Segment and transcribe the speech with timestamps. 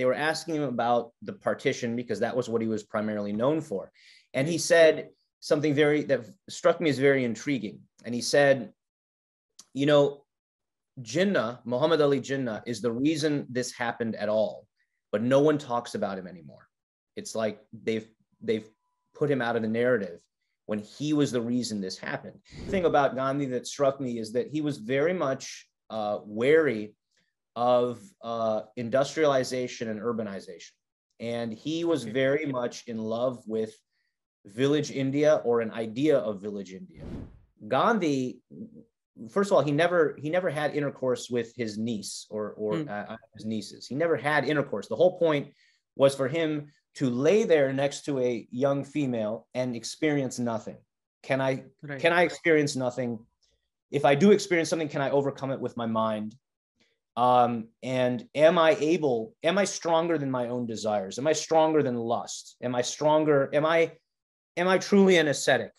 [0.00, 3.60] they were asking him about the partition because that was what he was primarily known
[3.60, 3.92] for.
[4.32, 7.80] And he said something very that struck me as very intriguing.
[8.06, 8.72] And he said,
[9.74, 10.24] you know,
[11.02, 14.66] Jinnah, Muhammad Ali Jinnah, is the reason this happened at all,
[15.12, 16.66] but no one talks about him anymore.
[17.16, 18.08] It's like they've
[18.40, 18.68] they've
[19.14, 20.20] put him out of the narrative
[20.64, 22.40] when he was the reason this happened.
[22.64, 26.94] The thing about Gandhi that struck me is that he was very much uh, wary
[27.56, 30.72] of uh, industrialization and urbanization.
[31.18, 33.74] And he was very much in love with
[34.46, 37.04] village India or an idea of village India.
[37.68, 38.40] Gandhi,
[39.30, 42.88] first of all, he never he never had intercourse with his niece or or mm.
[42.88, 43.86] uh, his nieces.
[43.86, 44.88] He never had intercourse.
[44.88, 45.52] The whole point
[45.96, 50.78] was for him to lay there next to a young female and experience nothing.
[51.22, 52.00] Can I right.
[52.00, 53.18] can I experience nothing?
[53.90, 56.34] If I do experience something, can I overcome it with my mind?
[57.16, 61.18] Um, and am I able, am I stronger than my own desires?
[61.18, 62.56] Am I stronger than lust?
[62.62, 63.50] Am I stronger?
[63.52, 63.92] Am I,
[64.56, 65.72] am I truly an ascetic?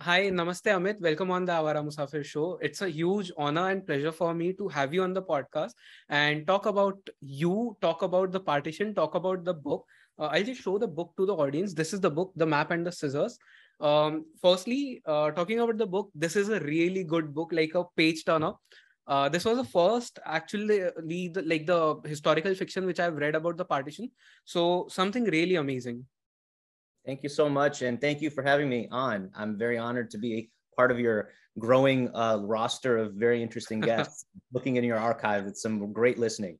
[0.00, 1.00] Hi, Namaste Amit.
[1.00, 2.58] Welcome on the Awaara Musaafir show.
[2.60, 5.70] It's a huge honor and pleasure for me to have you on the podcast
[6.10, 9.86] and talk about you, talk about the partition, talk about the book.
[10.18, 11.72] Uh, I'll just show the book to the audience.
[11.72, 13.38] This is the book, The Map and the Scissors.
[13.80, 17.84] Um, firstly, uh, talking about the book, this is a really good book, like a
[17.96, 18.52] page turner.
[19.06, 23.56] Uh, this was the first actually the, like the historical fiction which I've read about
[23.56, 24.10] the partition.
[24.44, 26.04] So something really amazing.
[27.04, 27.82] Thank you so much.
[27.82, 29.30] And thank you for having me on.
[29.36, 34.26] I'm very honored to be part of your growing uh, roster of very interesting guests,
[34.52, 36.58] looking in your archive with some great listening.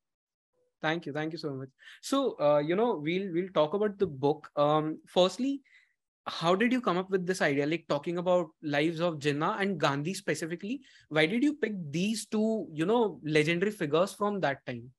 [0.83, 1.13] Thank you.
[1.13, 1.69] Thank you so much.
[2.01, 4.49] So, uh, you know, we'll, we'll talk about the book.
[4.55, 5.63] Um, firstly,
[6.27, 9.79] how did you come up with this idea like talking about lives of jinnah and
[9.79, 14.91] gandhi specifically why did you pick these two you know legendary figures from that time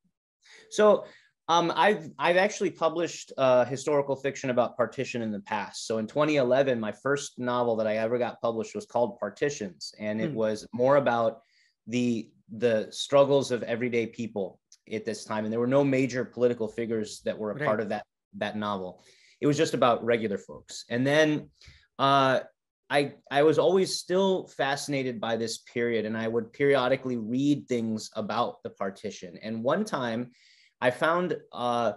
[0.70, 1.06] so
[1.50, 5.88] um, I've I've actually published uh, historical fiction about partition in the past.
[5.88, 10.20] So in 2011, my first novel that I ever got published was called Partitions, and
[10.20, 10.36] it mm.
[10.36, 11.40] was more about
[11.88, 14.60] the the struggles of everyday people
[14.92, 15.46] at this time.
[15.46, 17.66] And there were no major political figures that were a right.
[17.66, 18.06] part of that
[18.36, 19.02] that novel.
[19.42, 20.86] It was just about regular folks.
[20.90, 21.50] And then
[22.00, 22.42] uh,
[22.90, 28.10] I I was always still fascinated by this period, and I would periodically read things
[28.16, 29.38] about the partition.
[29.42, 30.32] And one time
[30.82, 31.94] I found uh,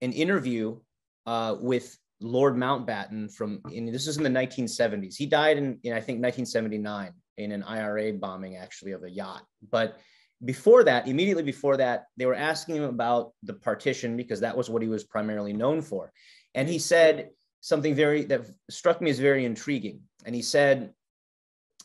[0.00, 0.78] an interview
[1.26, 5.16] uh, with Lord Mountbatten from, in, this is in the 1970s.
[5.16, 9.42] He died in, in, I think, 1979 in an IRA bombing, actually, of a yacht.
[9.70, 9.98] But
[10.44, 14.70] before that, immediately before that, they were asking him about the partition because that was
[14.70, 16.12] what he was primarily known for.
[16.54, 17.30] And he said
[17.60, 20.00] something very, that struck me as very intriguing.
[20.24, 20.92] And he said,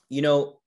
[0.10, 0.60] you know,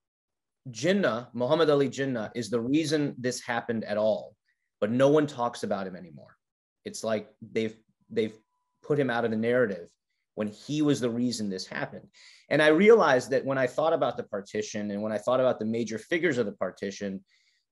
[0.71, 4.37] Jinnah, Muhammad Ali Jinnah, is the reason this happened at all
[4.81, 6.37] but no one talks about him anymore.
[6.85, 7.77] It's like they've
[8.11, 8.37] they've
[8.83, 9.89] put him out of the narrative
[10.35, 12.09] when he was the reason this happened.
[12.49, 15.59] And I realized that when I thought about the partition and when I thought about
[15.59, 17.23] the major figures of the partition,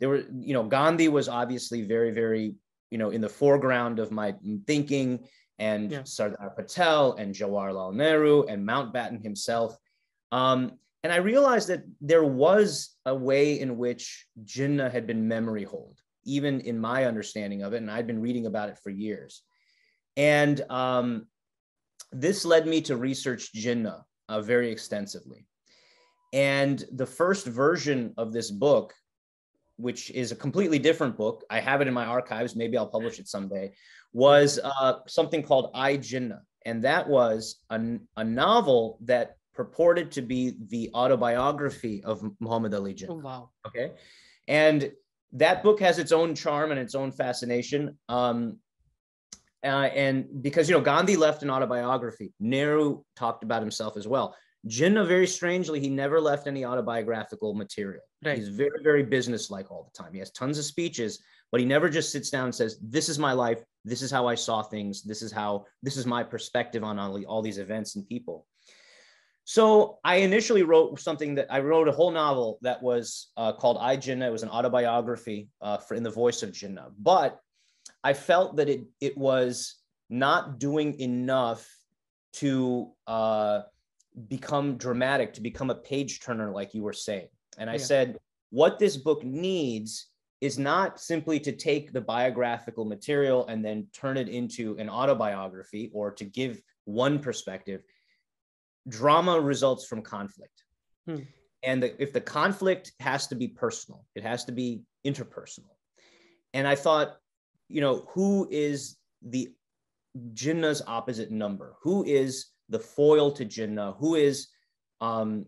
[0.01, 2.55] there were, you know, Gandhi was obviously very, very,
[2.91, 4.35] you know, in the foreground of my
[4.67, 5.27] thinking,
[5.59, 6.03] and yeah.
[6.05, 9.77] Sardar Patel and Jawaharlal Nehru and Mountbatten himself.
[10.33, 15.65] Um, and I realized that there was a way in which Jinnah had been memory
[15.65, 17.79] hold even in my understanding of it.
[17.79, 19.43] And I'd been reading about it for years.
[20.17, 21.27] And um,
[22.13, 25.47] this led me to research Jinnah uh, very extensively.
[26.33, 28.95] And the first version of this book,
[29.79, 33.19] which is a completely different book, I have it in my archives, maybe I'll publish
[33.19, 33.73] it someday,
[34.13, 36.41] was uh, something called I Jinnah.
[36.67, 37.81] And that was a,
[38.17, 43.11] a novel that purported to be the autobiography of Muhammad Ali Jinnah.
[43.11, 43.51] Oh, wow.
[43.67, 43.93] Okay.
[44.49, 44.93] And
[45.33, 47.99] that book has its own charm and its own fascination.
[48.09, 48.59] Um,
[49.65, 54.37] uh, and because you know Gandhi left an autobiography, Nehru talked about himself as well.
[54.67, 58.03] Jinnah, very strangely, he never left any autobiographical material.
[58.25, 58.39] Right.
[58.39, 60.13] He's very, very businesslike all the time.
[60.13, 63.19] He has tons of speeches, but he never just sits down and says, "This is
[63.19, 63.63] my life.
[63.85, 65.03] This is how I saw things.
[65.03, 65.65] This is how.
[65.83, 68.47] This is my perspective on all, all these events and people."
[69.45, 73.79] So I initially wrote something that I wrote a whole novel that was uh, called
[73.81, 74.27] I Jinnah.
[74.27, 77.41] It was an autobiography uh, for in the voice of Jinnah, but
[78.05, 79.77] I felt that it it was
[80.11, 81.67] not doing enough
[82.35, 83.61] to uh,
[84.29, 87.29] become dramatic, to become a page turner, like you were saying.
[87.59, 87.79] And I yeah.
[87.79, 88.19] said,
[88.51, 90.09] what this book needs
[90.41, 95.91] is not simply to take the biographical material and then turn it into an autobiography
[95.93, 97.83] or to give one perspective
[98.89, 100.65] drama results from conflict.
[101.07, 101.17] Hmm.
[101.63, 105.75] And the, if the conflict has to be personal, it has to be interpersonal.
[106.55, 107.17] and I thought,
[107.69, 109.53] you know, who is the
[110.35, 111.77] Jinnah's opposite number?
[111.83, 113.97] Who is the foil to Jinnah?
[113.99, 114.49] Who is,
[115.01, 115.47] um,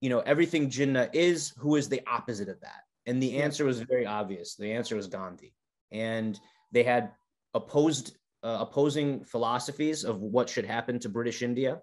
[0.00, 1.52] you know, everything Jinnah is?
[1.58, 2.82] Who is the opposite of that?
[3.06, 4.54] And the answer was very obvious.
[4.54, 5.54] The answer was Gandhi,
[5.90, 6.38] and
[6.72, 7.12] they had
[7.54, 11.80] opposed uh, opposing philosophies of what should happen to British India.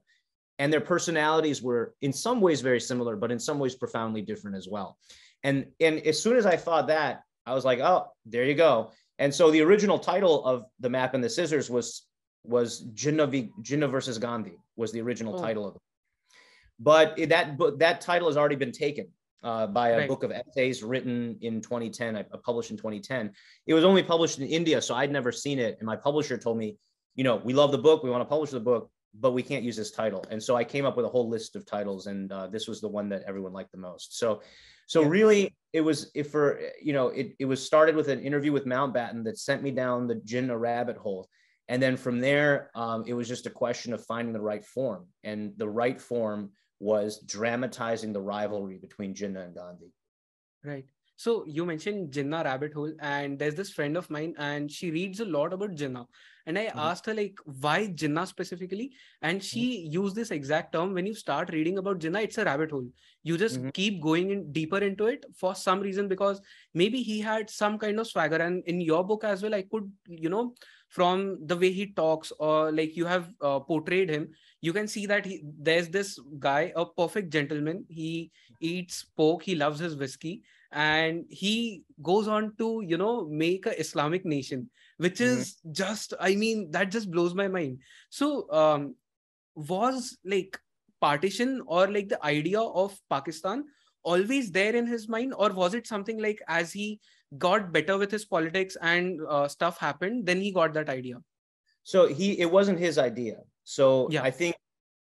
[0.58, 4.56] And their personalities were in some ways very similar, but in some ways profoundly different
[4.56, 4.98] as well.
[5.44, 8.92] And, and as soon as I thought that, I was like, oh, there you go.
[9.20, 12.08] And so the original title of the map and the scissors was
[12.48, 15.42] was Jinnah, v, Jinnah versus Gandhi was the original oh.
[15.42, 15.82] title of it.
[16.80, 19.08] But that book that title has already been taken
[19.44, 20.08] uh, by a right.
[20.10, 23.32] book of essays written in 2010, I published in 2010.
[23.68, 25.78] It was only published in India, so I'd never seen it.
[25.80, 26.78] And my publisher told me,
[27.14, 29.64] you know, we love the book, we want to publish the book, but we can't
[29.64, 30.26] use this title.
[30.32, 32.82] And so I came up with a whole list of titles, and uh, this was
[32.82, 34.18] the one that everyone liked the most.
[34.18, 34.42] So,
[34.88, 35.10] so yeah.
[35.10, 38.66] really, it was if for you know, it it was started with an interview with
[38.66, 41.30] Mountbatten that sent me down the Jinnah rabbit hole.
[41.68, 45.08] And then from there, um, it was just a question of finding the right form.
[45.24, 49.92] And the right form was dramatizing the rivalry between Jinnah and Gandhi.
[50.64, 50.86] Right.
[51.18, 55.22] So you mentioned Jinnah rabbit hole, and there's this friend of mine, and she reads
[55.22, 56.06] a lot about Jinnah.
[56.46, 56.78] And I mm-hmm.
[56.78, 58.92] asked her like, why Jinnah specifically?
[59.22, 59.94] And she mm-hmm.
[59.94, 60.94] used this exact term.
[60.94, 62.88] When you start reading about Jinnah, it's a rabbit hole.
[63.24, 63.70] You just mm-hmm.
[63.70, 66.42] keep going in deeper into it for some reason because
[66.74, 68.36] maybe he had some kind of swagger.
[68.36, 70.54] And in your book as well, I could, you know,
[70.96, 74.30] from the way he talks or like you have uh, portrayed him,
[74.62, 77.86] you can see that he, there's this guy, a perfect gentleman.
[77.90, 78.32] He
[78.62, 79.44] eats pork.
[79.44, 84.70] He loves his whiskey and he goes on to you know make a islamic nation
[84.98, 85.40] which mm-hmm.
[85.40, 87.78] is just i mean that just blows my mind
[88.10, 88.94] so um
[89.56, 90.60] was like
[91.00, 93.64] partition or like the idea of pakistan
[94.04, 97.00] always there in his mind or was it something like as he
[97.38, 101.18] got better with his politics and uh, stuff happened then he got that idea
[101.84, 104.24] so he it wasn't his idea so yeah.
[104.24, 104.56] i think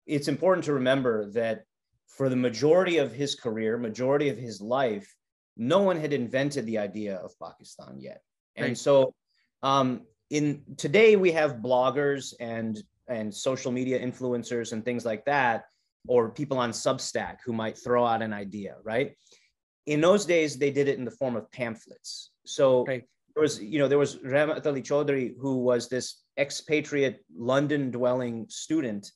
[0.05, 1.63] it's important to remember that
[2.07, 5.15] for the majority of his career majority of his life
[5.57, 8.21] no one had invented the idea of Pakistan yet.
[8.55, 8.77] And right.
[8.77, 9.13] so
[9.63, 15.65] um, in today we have bloggers and and social media influencers and things like that,
[16.07, 19.15] or people on Substack who might throw out an idea, right?
[19.85, 22.31] In those days, they did it in the form of pamphlets.
[22.45, 23.03] So right.
[23.35, 28.45] there was, you know, there was Rahmat Ali Chaudhry, who was this expatriate London dwelling
[28.49, 29.11] student.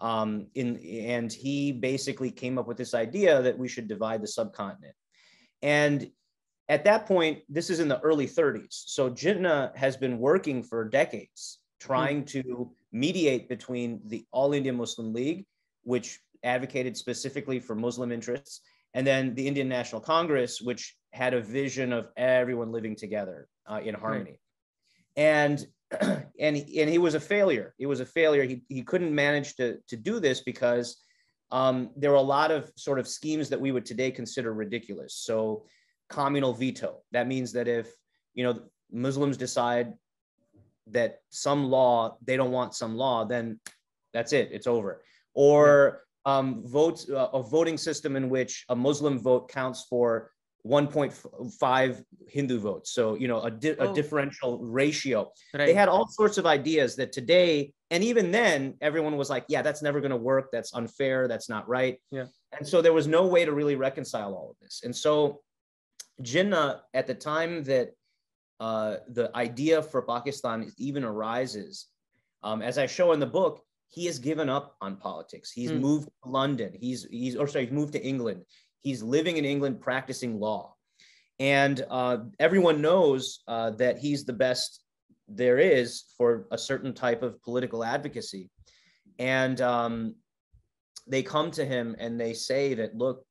[0.00, 4.28] Um, in and he basically came up with this idea that we should divide the
[4.28, 4.94] subcontinent
[5.62, 6.10] and
[6.68, 8.68] at that point, this is in the early 30s.
[8.70, 12.48] So Jinnah has been working for decades trying mm-hmm.
[12.48, 15.46] to mediate between the All India Muslim League,
[15.82, 18.60] which advocated specifically for Muslim interests,
[18.94, 23.80] and then the Indian National Congress, which had a vision of everyone living together uh,
[23.82, 24.40] in harmony.
[25.16, 25.64] And
[26.00, 27.74] and and he was a failure.
[27.78, 28.44] It was a failure.
[28.44, 31.02] He, he couldn't manage to, to do this because
[31.50, 35.14] um, there were a lot of sort of schemes that we would today consider ridiculous.
[35.14, 35.64] So
[36.08, 36.98] communal veto.
[37.12, 37.88] That means that if,
[38.34, 38.60] you know,
[38.92, 39.94] Muslims decide
[40.88, 43.60] that some law, they don't want some law, then
[44.12, 45.02] that's it, it's over.
[45.34, 50.30] Or um, votes, uh, a voting system in which a Muslim vote counts for
[50.66, 52.92] 1.5 Hindu votes.
[52.92, 53.90] So, you know, a, di- oh.
[53.90, 55.30] a differential ratio.
[55.54, 55.66] Right.
[55.66, 59.62] They had all sorts of ideas that today, and even then, everyone was like, yeah,
[59.62, 60.50] that's never going to work.
[60.52, 61.28] That's unfair.
[61.28, 61.98] That's not right.
[62.10, 62.26] Yeah.
[62.58, 64.82] And so there was no way to really reconcile all of this.
[64.84, 65.40] And so
[66.22, 67.92] Jinnah, at the time that
[68.58, 71.86] uh, the idea for Pakistan even arises,
[72.42, 75.50] um, as I show in the book, he has given up on politics.
[75.50, 75.80] He's mm.
[75.80, 76.72] moved to London.
[76.80, 78.44] He's he's or sorry, he's moved to England.
[78.80, 80.74] He's living in England practicing law.
[81.38, 84.82] And uh, everyone knows uh, that he's the best
[85.26, 88.50] there is for a certain type of political advocacy.
[89.18, 90.14] And um,
[91.06, 93.24] they come to him and they say that, look,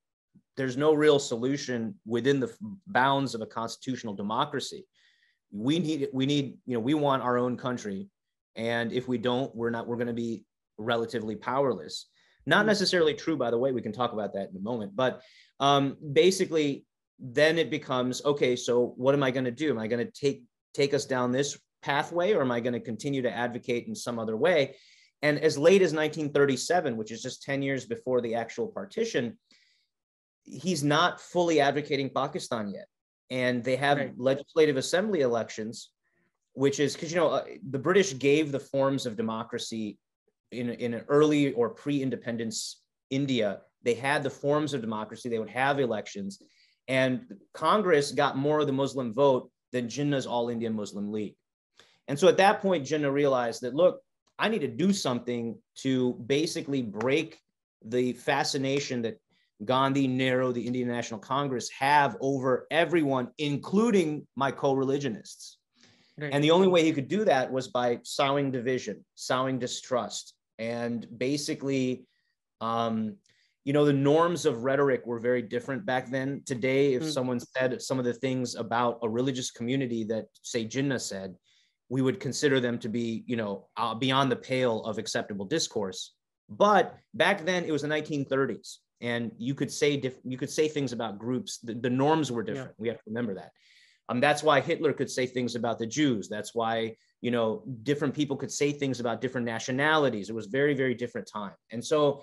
[0.57, 2.53] there's no real solution within the
[2.87, 4.85] bounds of a constitutional democracy.
[5.51, 8.07] We need, we need, you know, we want our own country.
[8.55, 10.45] And if we don't, we're not, we're going to be
[10.79, 12.07] relatively powerless.
[12.45, 13.71] Not necessarily true, by the way.
[13.71, 14.95] We can talk about that in a moment.
[14.95, 15.21] But
[15.59, 16.86] um, basically,
[17.19, 18.55] then it becomes okay.
[18.55, 19.69] So what am I going to do?
[19.69, 20.43] Am I going to take
[20.74, 24.19] take us down this pathway, or am I going to continue to advocate in some
[24.19, 24.75] other way?
[25.21, 29.38] And as late as 1937, which is just 10 years before the actual partition,
[30.43, 32.88] he's not fully advocating Pakistan yet.
[33.29, 34.13] And they have right.
[34.17, 35.89] legislative assembly elections,
[36.53, 39.98] which is because, you know, uh, the British gave the forms of democracy
[40.51, 45.29] in, in an early or pre-independence India, they had the forms of democracy.
[45.29, 46.41] They would have elections,
[46.87, 47.21] and
[47.53, 51.35] Congress got more of the Muslim vote than Jinnah's All India Muslim League.
[52.07, 54.01] And so at that point, Jinnah realized that, look,
[54.39, 57.39] I need to do something to basically break
[57.85, 59.19] the fascination that
[59.65, 65.57] Gandhi, Nehru, the Indian National Congress have over everyone, including my co religionists.
[66.17, 66.31] Right.
[66.33, 71.07] And the only way he could do that was by sowing division, sowing distrust, and
[71.17, 72.05] basically,
[72.61, 73.15] um,
[73.63, 76.43] you know, the norms of rhetoric were very different back then.
[76.45, 77.11] Today, if mm.
[77.11, 81.35] someone said some of the things about a religious community that, say, Jinnah said,
[81.87, 86.13] we would consider them to be, you know, uh, beyond the pale of acceptable discourse.
[86.49, 90.67] But back then, it was the 1930s, and you could say diff- you could say
[90.67, 91.59] things about groups.
[91.59, 92.71] The, the norms were different.
[92.71, 92.81] Yeah.
[92.81, 93.51] We have to remember that.
[94.09, 96.27] Um, that's why Hitler could say things about the Jews.
[96.27, 100.29] That's why you know different people could say things about different nationalities.
[100.29, 101.53] It was very very different time.
[101.71, 102.21] And so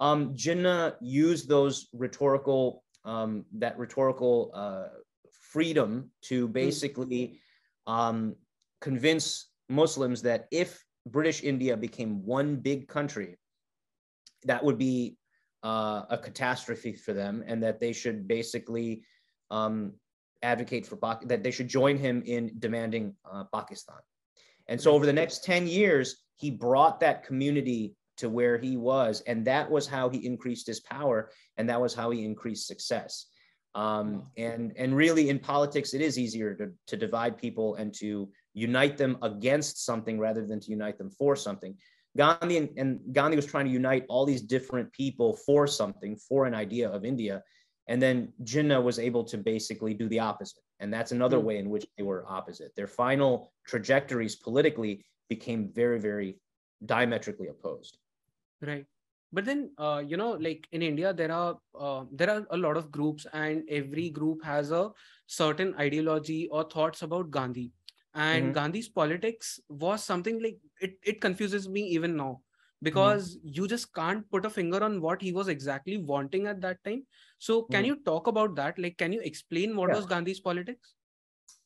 [0.00, 4.88] um, Jinnah used those rhetorical um, that rhetorical uh,
[5.40, 6.52] freedom to hmm.
[6.52, 7.40] basically
[7.86, 8.34] um,
[8.80, 13.36] convince Muslims that if British India became one big country,
[14.44, 15.16] that would be
[15.62, 19.02] uh, a catastrophe for them, and that they should basically
[19.50, 19.94] um,
[20.42, 23.98] advocate for that they should join him in demanding uh, Pakistan.
[24.68, 29.22] And so over the next 10 years, he brought that community to where he was.
[29.22, 31.30] And that was how he increased his power.
[31.56, 33.26] And that was how he increased success.
[33.74, 38.28] Um, and, and really in politics, it is easier to, to divide people and to
[38.54, 41.76] unite them against something rather than to unite them for something.
[42.16, 46.46] Gandhi and, and Gandhi was trying to unite all these different people for something, for
[46.46, 47.42] an idea of India.
[47.88, 50.62] And then Jinnah was able to basically do the opposite.
[50.78, 51.44] And that's another mm.
[51.44, 52.76] way in which they were opposite.
[52.76, 56.38] Their final trajectories politically became very, very
[56.84, 57.98] diametrically opposed.
[58.60, 58.84] Right.
[59.32, 62.78] But then, uh, you know, like in India, there are uh, there are a lot
[62.78, 64.90] of groups, and every group has a
[65.26, 67.72] certain ideology or thoughts about Gandhi.
[68.14, 68.52] And mm-hmm.
[68.54, 70.98] Gandhi's politics was something like it.
[71.02, 72.40] It confuses me even now
[72.82, 73.48] because mm-hmm.
[73.52, 77.04] you just can't put a finger on what he was exactly wanting at that time
[77.38, 77.86] so can mm-hmm.
[77.86, 79.96] you talk about that like can you explain what yeah.
[79.96, 80.94] was gandhi's politics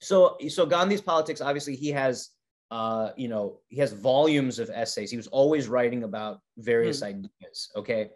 [0.00, 2.30] so so gandhi's politics obviously he has
[2.70, 7.26] uh you know he has volumes of essays he was always writing about various mm-hmm.
[7.42, 8.10] ideas okay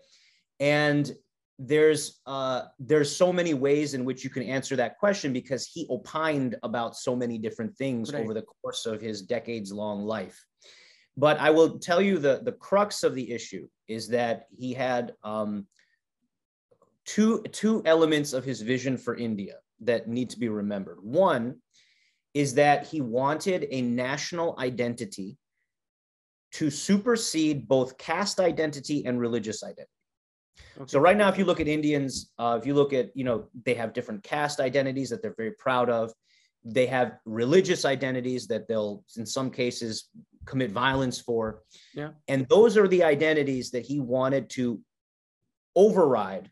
[0.61, 1.15] and
[1.59, 5.87] there's uh there's so many ways in which you can answer that question because he
[5.89, 8.23] opined about so many different things right.
[8.23, 10.45] over the course of his decades long life
[11.17, 15.15] but I will tell you the, the crux of the issue is that he had
[15.23, 15.67] um,
[17.05, 20.99] two, two elements of his vision for India that need to be remembered.
[21.03, 21.57] One
[22.35, 25.39] is that he wanted a national identity
[26.53, 29.89] to supersede both caste identity and religious identity.
[30.77, 30.85] Okay.
[30.87, 33.49] So right now, if you look at Indians, uh, if you look at, you know,
[33.65, 36.13] they have different caste identities that they're very proud of.
[36.65, 40.09] They have religious identities that they'll, in some cases,
[40.47, 41.63] commit violence for.
[41.95, 42.11] Yeah.
[42.29, 44.81] And those are the identities that he wanted to
[45.75, 46.51] override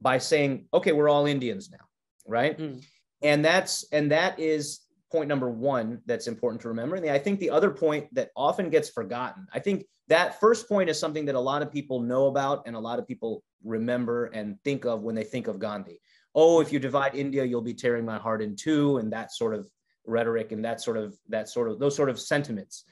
[0.00, 1.84] by saying, okay, we're all Indians now,
[2.26, 2.58] right?
[2.58, 2.82] Mm.
[3.22, 4.80] And that's and that is
[5.12, 6.96] point number one that's important to remember.
[6.96, 10.90] And I think the other point that often gets forgotten, I think that first point
[10.90, 14.26] is something that a lot of people know about and a lot of people remember
[14.26, 16.00] and think of when they think of Gandhi.
[16.34, 19.54] Oh, if you divide India, you'll be tearing my heart in two, and that sort
[19.54, 19.68] of
[20.06, 22.84] rhetoric and that sort of that sort of those sort of sentiments.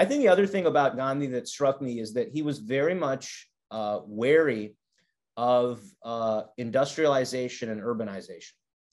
[0.00, 2.94] I think the other thing about Gandhi that struck me is that he was very
[2.94, 4.74] much uh, wary
[5.36, 8.52] of uh, industrialization and urbanization.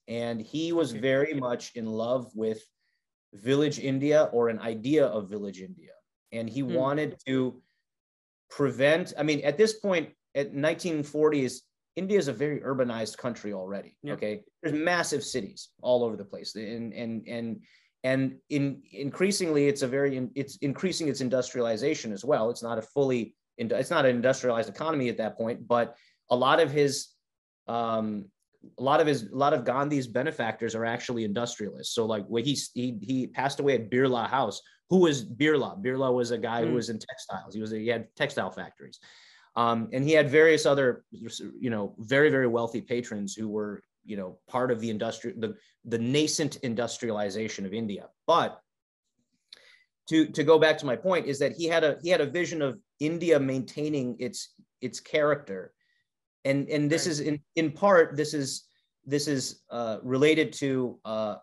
[0.09, 2.61] And he was very much in love with
[3.33, 5.93] village India or an idea of village India.
[6.33, 6.73] And he mm.
[6.73, 7.61] wanted to
[8.49, 11.61] prevent, I mean, at this point, at 1940s,
[11.95, 13.95] India is a very urbanized country already.
[14.03, 14.13] Yeah.
[14.15, 14.41] Okay.
[14.61, 16.53] There's massive cities all over the place.
[16.55, 17.61] And, and, and,
[18.07, 22.49] and in increasingly it's a very it's increasing its industrialization as well.
[22.49, 25.95] It's not a fully it's not an industrialized economy at that point but
[26.29, 26.91] a lot of his
[27.67, 28.25] um,
[28.79, 31.93] a lot of his a lot of gandhi's benefactors are actually industrialists.
[31.93, 34.61] So like when he he, he passed away at birla house.
[34.89, 35.83] Who was birla?
[35.83, 36.67] Birla was a guy mm.
[36.67, 37.53] who was in textiles.
[37.53, 38.99] He was a, he had textile factories.
[39.57, 44.17] Um, and he had various other you know very very wealthy patrons who were you
[44.17, 48.07] know part of the industry the, the nascent industrialization of india.
[48.25, 48.59] But
[50.09, 52.25] to to go back to my point is that he had a he had a
[52.25, 55.73] vision of india maintaining its its character.
[56.45, 58.67] And and this is in in part this is
[59.05, 61.35] this is uh, related to uh,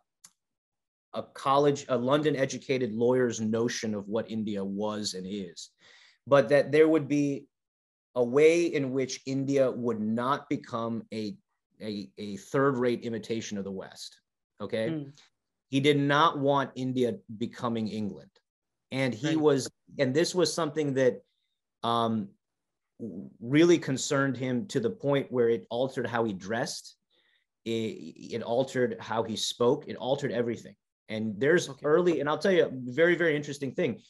[1.12, 5.71] a college a london educated lawyer's notion of what india was and is.
[6.26, 7.47] But that there would be
[8.14, 11.37] a way in which india would not become a
[11.83, 14.21] a, a third rate imitation of the West.
[14.61, 14.88] Okay.
[14.88, 15.12] Mm.
[15.69, 18.31] he did not want India becoming England.
[18.93, 19.40] And he right.
[19.40, 21.23] was, and this was something that
[21.83, 22.28] um,
[23.40, 26.95] really concerned him to the point where it altered how he dressed,
[27.64, 30.76] it, it altered how he spoke, it altered everything.
[31.09, 31.85] And there's okay.
[31.85, 34.00] early, and I'll tell you a very, very interesting thing.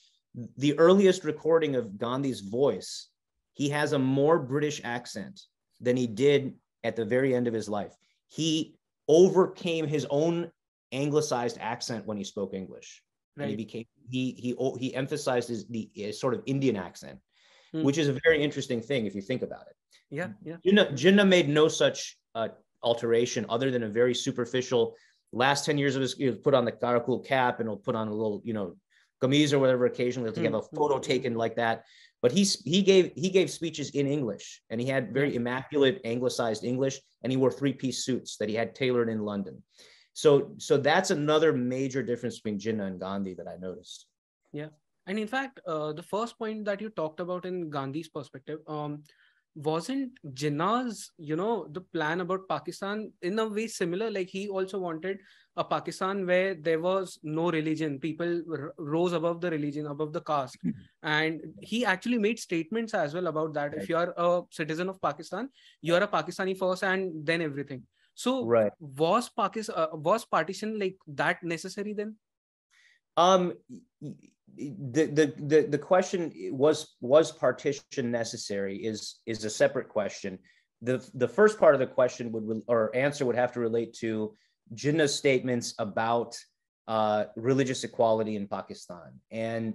[0.59, 3.09] The earliest recording of Gandhi's voice,
[3.55, 5.41] he has a more British accent
[5.81, 6.55] than he did
[6.85, 7.97] at the very end of his life.
[8.29, 8.77] He
[9.09, 10.51] overcame his own
[10.93, 13.03] anglicized accent when he spoke English.
[13.37, 13.45] Right.
[13.45, 17.19] And he became he he he emphasized his the uh, sort of Indian accent,
[17.75, 17.83] mm.
[17.83, 19.75] which is a very interesting thing if you think about it.
[20.11, 20.57] Yeah, yeah.
[20.65, 22.49] Jinnah, Jinnah made no such uh,
[22.85, 24.95] alteration other than a very superficial.
[25.33, 28.07] Last ten years of his, he'll put on the karakul cap and he'll put on
[28.07, 28.77] a little, you know,
[29.21, 29.87] kameez or whatever.
[29.87, 30.45] Occasionally, he'll mm.
[30.45, 31.87] have a photo taken like that.
[32.25, 36.65] But he's he gave he gave speeches in English and he had very immaculate anglicized
[36.65, 39.63] English and he wore three piece suits that he had tailored in London.
[40.15, 44.07] So so that's another major difference between Jinnah and Gandhi that I noticed.
[44.55, 44.71] Yeah,
[45.07, 49.03] and in fact, uh, the first point that you talked about in Gandhi's perspective, um,
[49.55, 54.11] wasn't Jinnah's, you know, the plan about Pakistan in a way similar?
[54.11, 55.19] Like he also wanted
[55.57, 60.21] a Pakistan where there was no religion, people r- rose above the religion, above the
[60.21, 60.81] caste, mm-hmm.
[61.03, 63.73] and he actually made statements as well about that.
[63.73, 63.83] Right.
[63.83, 65.49] If you are a citizen of Pakistan,
[65.81, 67.85] you are a Pakistani first, and then everything.
[68.15, 68.73] So right.
[68.81, 72.17] was Pakistan uh, was partition like that necessary then?
[73.17, 73.53] Um,
[74.57, 80.39] the, the the question was was partition necessary is is a separate question.
[80.83, 84.35] The the first part of the question would or answer would have to relate to
[84.75, 86.37] Jinnah's statements about
[86.87, 89.75] uh, religious equality in Pakistan, and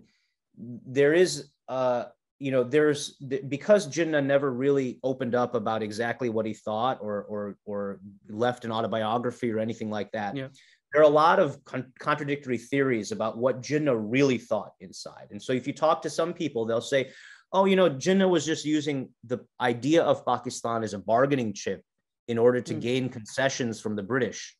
[0.57, 2.05] there is uh,
[2.39, 3.15] you know, there's
[3.49, 7.99] because Jinnah never really opened up about exactly what he thought or or or
[8.29, 10.35] left an autobiography or anything like that.
[10.37, 10.47] Yeah.
[10.91, 15.27] There are a lot of con- contradictory theories about what Jinnah really thought inside.
[15.31, 17.11] And so if you talk to some people, they'll say,
[17.53, 21.83] "Oh, you know, Jinnah was just using the idea of Pakistan as a bargaining chip
[22.27, 22.81] in order to mm.
[22.81, 24.55] gain concessions from the British."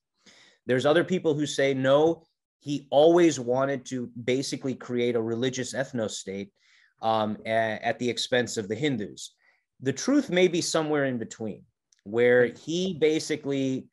[0.66, 2.24] There's other people who say, "No,
[2.60, 6.52] he always wanted to basically create a religious ethno state
[7.02, 9.34] um, a, at the expense of the Hindus.
[9.82, 11.64] The truth may be somewhere in between,
[12.04, 13.88] where he basically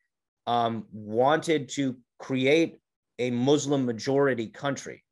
[0.47, 2.79] um, wanted to create
[3.19, 5.03] a Muslim majority country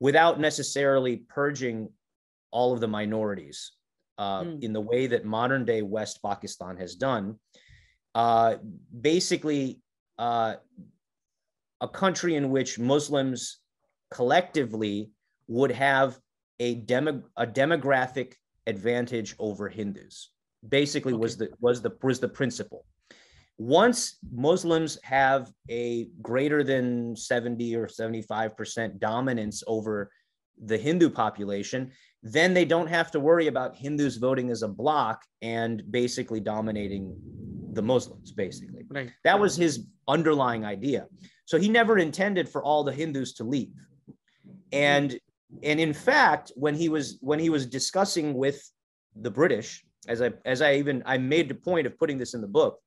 [0.00, 1.88] without necessarily purging
[2.50, 3.72] all of the minorities
[4.18, 4.62] uh, mm.
[4.62, 7.36] in the way that modern day West Pakistan has done.
[8.14, 8.56] Uh,
[9.00, 9.80] basically,
[10.18, 10.54] uh,
[11.80, 13.58] a country in which Muslims
[14.10, 15.10] collectively
[15.46, 16.18] would have
[16.60, 18.34] a demo a demographic
[18.66, 20.30] advantage over Hindus.
[20.68, 21.20] Basically, okay.
[21.20, 22.84] was the was the was the principle.
[23.58, 30.10] Once Muslims have a greater than 70 or 75% dominance over
[30.64, 31.90] the Hindu population,
[32.22, 37.16] then they don't have to worry about Hindus voting as a block and basically dominating
[37.72, 38.84] the Muslims, basically.
[38.88, 39.10] Right.
[39.24, 41.06] That was his underlying idea.
[41.44, 43.72] So he never intended for all the Hindus to leave.
[44.72, 45.18] And
[45.62, 48.70] and in fact when he was when he was discussing with
[49.16, 52.40] the british as i as i even i made the point of putting this in
[52.40, 52.78] the book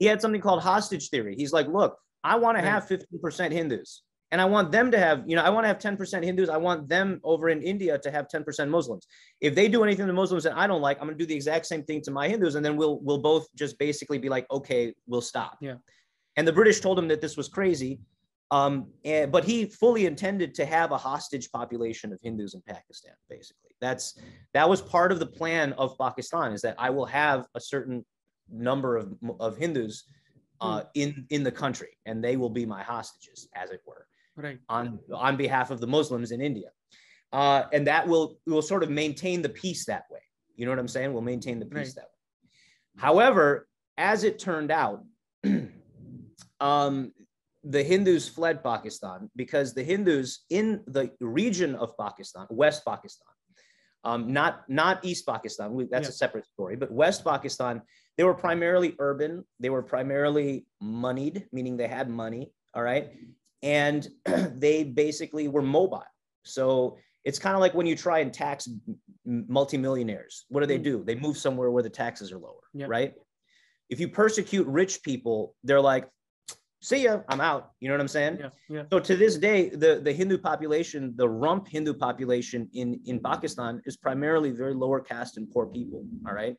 [0.00, 1.36] he had something called hostage theory.
[1.36, 5.22] He's like look i want to have 15% hindus and i want them to have
[5.26, 6.48] you know i want to have 10% hindus.
[6.48, 9.06] I want them over in india to have 10% muslims.
[9.40, 11.34] If they do anything to muslims that i don't like i'm going to do the
[11.34, 14.46] exact same thing to my hindus and then we'll we'll both just basically be like
[14.50, 15.58] okay we'll stop.
[15.60, 15.76] Yeah.
[16.36, 18.00] And the british told him that this was crazy
[18.52, 23.12] um, and, but he fully intended to have a hostage population of Hindus in Pakistan.
[23.28, 24.18] Basically, that's
[24.54, 26.52] that was part of the plan of Pakistan.
[26.52, 28.04] Is that I will have a certain
[28.52, 30.04] number of of Hindus
[30.60, 30.86] uh, hmm.
[30.94, 34.98] in in the country, and they will be my hostages, as it were, right on
[35.14, 36.70] on behalf of the Muslims in India,
[37.32, 40.20] uh, and that will will sort of maintain the peace that way.
[40.56, 41.12] You know what I'm saying?
[41.12, 41.94] We'll maintain the peace right.
[41.96, 42.50] that way.
[42.96, 45.04] However, as it turned out.
[46.60, 47.12] um,
[47.64, 53.28] the Hindus fled Pakistan because the Hindus in the region of Pakistan, West Pakistan,
[54.04, 56.08] um, not not East Pakistan, that's yeah.
[56.08, 57.82] a separate story, but West Pakistan,
[58.20, 59.46] they were primarily urban.
[59.60, 62.52] They were primarily moneyed, meaning they had money.
[62.74, 63.12] All right,
[63.62, 66.04] and they basically were mobile.
[66.44, 68.68] So it's kind of like when you try and tax
[69.24, 70.44] multimillionaires.
[70.50, 70.84] What do they mm.
[70.84, 71.02] do?
[71.02, 72.84] They move somewhere where the taxes are lower, yeah.
[72.90, 73.14] right?
[73.88, 76.06] If you persecute rich people, they're like,
[76.80, 77.72] see ya, I'm out.
[77.80, 78.38] You know what I'm saying?
[78.40, 78.82] Yeah, yeah.
[78.90, 83.82] So to this day, the, the Hindu population, the rump Hindu population in, in Pakistan
[83.84, 86.04] is primarily very lower caste and poor people.
[86.26, 86.56] All right.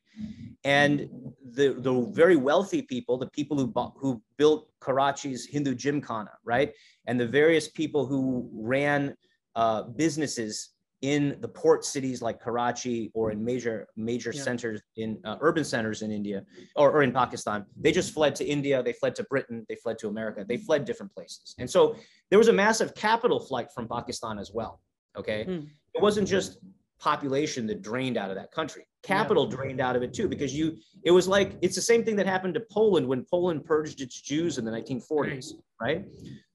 [0.63, 1.09] And
[1.51, 6.71] the, the very wealthy people, the people who, who built Karachi's Hindu Gymkhana, right?
[7.07, 9.15] And the various people who ran
[9.55, 10.69] uh, businesses
[11.01, 14.41] in the port cities like Karachi or in major major yeah.
[14.41, 16.43] centers in uh, urban centers in India
[16.75, 17.65] or, or in Pakistan.
[17.75, 20.85] They just fled to India, they fled to Britain, they fled to America, they fled
[20.85, 21.55] different places.
[21.57, 21.95] And so
[22.29, 24.79] there was a massive capital flight from Pakistan as well.
[25.17, 25.45] Okay.
[25.45, 25.67] Mm.
[25.95, 26.59] It wasn't just
[26.99, 28.85] population that drained out of that country.
[29.01, 29.55] Capital yeah.
[29.55, 32.27] drained out of it too, because you it was like it's the same thing that
[32.27, 36.05] happened to Poland when Poland purged its Jews in the 1940s, right?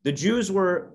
[0.05, 0.93] The Jews were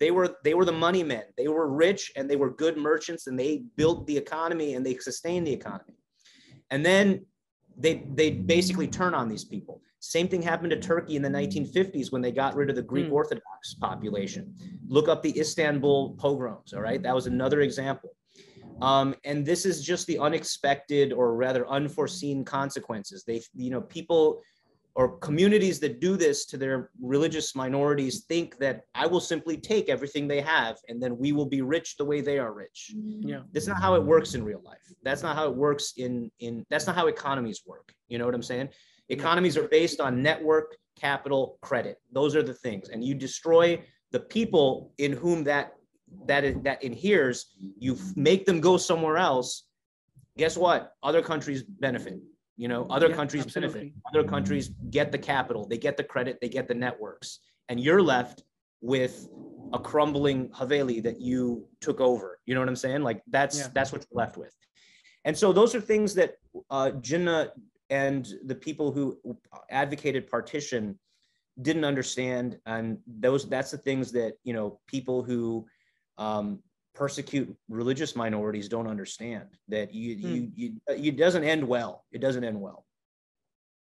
[0.00, 1.24] they were they were the money men.
[1.36, 4.96] They were rich and they were good merchants and they built the economy and they
[4.96, 5.94] sustained the economy.
[6.70, 7.26] And then
[7.76, 9.82] they they basically turn on these people.
[10.00, 13.08] Same thing happened to Turkey in the 1950s when they got rid of the Greek
[13.08, 13.12] mm.
[13.12, 14.54] Orthodox population.
[14.88, 16.72] Look up the Istanbul pogroms.
[16.72, 18.10] All right, that was another example.
[18.80, 23.24] Um, and this is just the unexpected or rather unforeseen consequences.
[23.26, 24.40] They, you know, people
[24.94, 29.88] or communities that do this to their religious minorities think that I will simply take
[29.88, 32.92] everything they have and then we will be rich the way they are rich.
[32.96, 33.28] Mm-hmm.
[33.28, 33.40] Yeah.
[33.52, 34.78] That's not how it works in real life.
[35.02, 37.94] That's not how it works in in that's not how economies work.
[38.08, 38.70] You know what I'm saying?
[39.08, 41.98] Economies are based on network, capital, credit.
[42.12, 42.88] Those are the things.
[42.88, 45.74] And you destroy the people in whom that
[46.26, 49.64] that is that inheres, you make them go somewhere else.
[50.36, 50.92] Guess what?
[51.02, 52.20] Other countries benefit
[52.60, 53.80] you know, other yeah, countries absolutely.
[53.80, 53.94] benefit.
[54.06, 57.38] Other countries get the capital, they get the credit, they get the networks,
[57.70, 58.42] and you're left
[58.82, 59.30] with
[59.72, 62.38] a crumbling Haveli that you took over.
[62.44, 63.02] You know what I'm saying?
[63.02, 63.68] Like that's yeah.
[63.72, 64.54] that's what you're left with.
[65.24, 66.34] And so those are things that
[66.70, 67.48] uh, Jinnah
[67.88, 69.18] and the people who
[69.70, 70.98] advocated partition
[71.62, 75.64] didn't understand, and those that's the things that you know people who
[76.18, 76.58] um,
[76.94, 80.48] persecute religious minorities don't understand that you hmm.
[80.54, 82.04] you you it doesn't end well.
[82.12, 82.84] It doesn't end well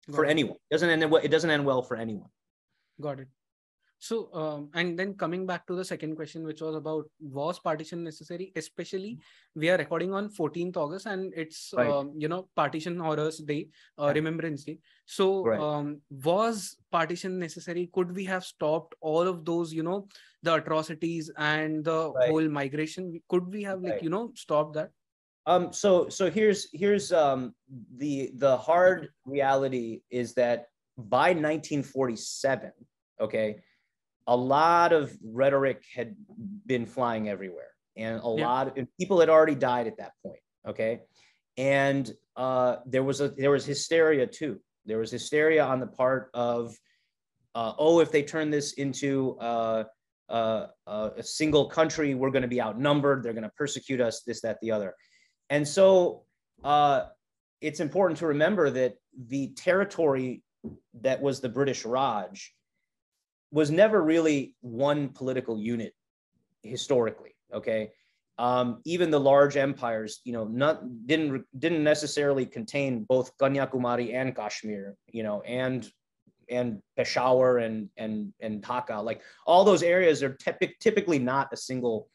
[0.07, 0.29] Got for it.
[0.29, 0.55] anyone.
[0.69, 1.21] It doesn't end well.
[1.23, 2.29] It doesn't end well for anyone.
[2.99, 3.27] Got it.
[4.01, 8.03] So, um, and then coming back to the second question, which was about was partition
[8.03, 8.51] necessary?
[8.55, 9.19] Especially,
[9.53, 11.87] we are recording on 14th August, and it's right.
[11.87, 13.67] um, you know Partition Horrors Day,
[13.99, 14.13] uh, yeah.
[14.13, 14.79] Remembrance Day.
[15.05, 15.59] So, right.
[15.59, 17.91] um, was partition necessary?
[17.93, 20.07] Could we have stopped all of those, you know,
[20.41, 22.29] the atrocities and the right.
[22.31, 23.21] whole migration?
[23.29, 24.89] Could we have like you know stopped that?
[25.45, 25.71] Um.
[25.71, 27.53] So, so here's here's um
[27.97, 32.71] the the hard reality is that by 1947,
[33.21, 33.61] okay
[34.27, 36.15] a lot of rhetoric had
[36.65, 38.47] been flying everywhere and a yeah.
[38.47, 41.01] lot of people had already died at that point okay?
[41.57, 44.59] And uh, there was a there was hysteria too.
[44.85, 46.75] There was hysteria on the part of
[47.55, 49.83] uh, oh if they turn this into uh,
[50.29, 54.41] uh a single country we're going to be outnumbered they're going to persecute us this
[54.41, 54.95] that the other.
[55.49, 56.23] And so
[56.63, 57.05] uh,
[57.59, 58.95] it's important to remember that
[59.27, 60.41] the territory
[61.01, 62.53] that was the british raj
[63.51, 65.93] was never really one political unit
[66.63, 67.35] historically.
[67.53, 67.91] Okay.
[68.37, 74.35] Um, even the large empires, you know, not didn't didn't necessarily contain both Kanyakumari and
[74.35, 75.91] Kashmir, you know, and
[76.49, 79.03] and Peshawar and and and Dhaka.
[79.03, 82.07] Like all those areas are typic, typically not a single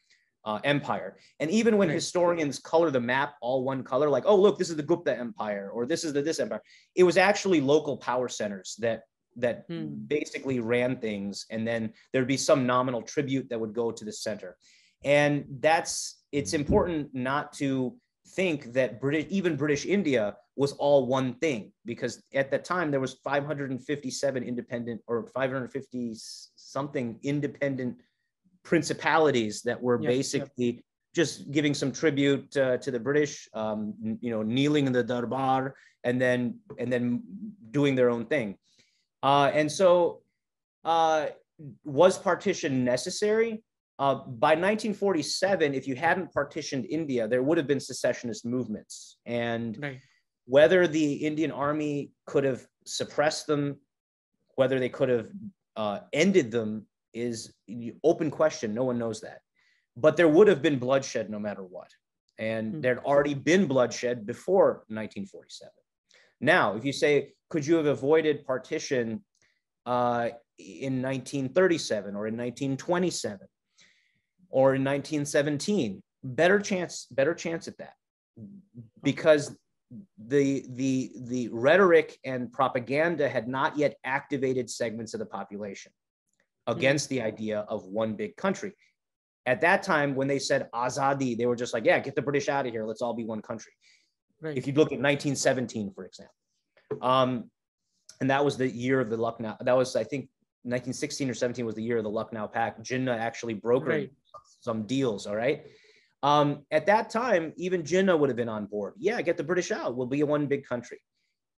[0.43, 1.17] uh, empire.
[1.39, 4.75] And even when historians color the map all one color, like oh look, this is
[4.75, 6.61] the Gupta Empire or this is the this empire,
[6.95, 9.03] it was actually local power centers that
[9.37, 9.87] that hmm.
[10.07, 14.11] basically ran things and then there'd be some nominal tribute that would go to the
[14.11, 14.57] center
[15.03, 17.95] and that's it's important not to
[18.29, 22.99] think that british even british india was all one thing because at that time there
[22.99, 26.13] was 557 independent or 550
[26.55, 27.95] something independent
[28.63, 30.81] principalities that were yeah, basically yeah.
[31.15, 35.75] just giving some tribute uh, to the british um, you know kneeling in the darbar
[36.03, 37.21] and then and then
[37.71, 38.57] doing their own thing
[39.27, 40.21] uh, and so,
[40.85, 41.25] uh,
[41.83, 43.61] was partition necessary?
[43.99, 49.17] Uh, by 1947, if you hadn't partitioned India, there would have been secessionist movements.
[49.25, 49.99] And right.
[50.45, 53.75] whether the Indian army could have suppressed them,
[54.55, 55.27] whether they could have
[55.75, 57.53] uh, ended them, is
[58.05, 58.73] open question.
[58.73, 59.39] No one knows that.
[59.97, 61.89] But there would have been bloodshed no matter what.
[62.39, 62.81] And mm-hmm.
[62.81, 65.69] there'd already been bloodshed before 1947.
[66.39, 69.23] Now, if you say, could you have avoided partition
[69.85, 73.47] uh, in 1937 or in 1927
[74.49, 76.01] or in 1917?
[76.23, 77.93] Better chance, better chance at that,
[79.03, 79.55] because
[80.17, 85.91] the the the rhetoric and propaganda had not yet activated segments of the population
[86.65, 88.73] against the idea of one big country.
[89.45, 92.49] At that time, when they said Azadi, they were just like, yeah, get the British
[92.49, 92.85] out of here.
[92.85, 93.71] Let's all be one country.
[94.41, 94.57] Right.
[94.57, 96.33] If you look at 1917, for example,
[97.01, 97.49] um,
[98.21, 99.57] and that was the year of the Lucknow.
[99.61, 100.29] That was, I think,
[100.63, 102.83] 1916 or 17 was the year of the Lucknow Pact.
[102.83, 104.11] Jinnah actually brokered right.
[104.61, 105.27] some deals.
[105.27, 105.65] All right.
[106.23, 108.93] Um, at that time, even Jinnah would have been on board.
[108.97, 109.95] Yeah, get the British out.
[109.95, 110.99] We'll be one big country.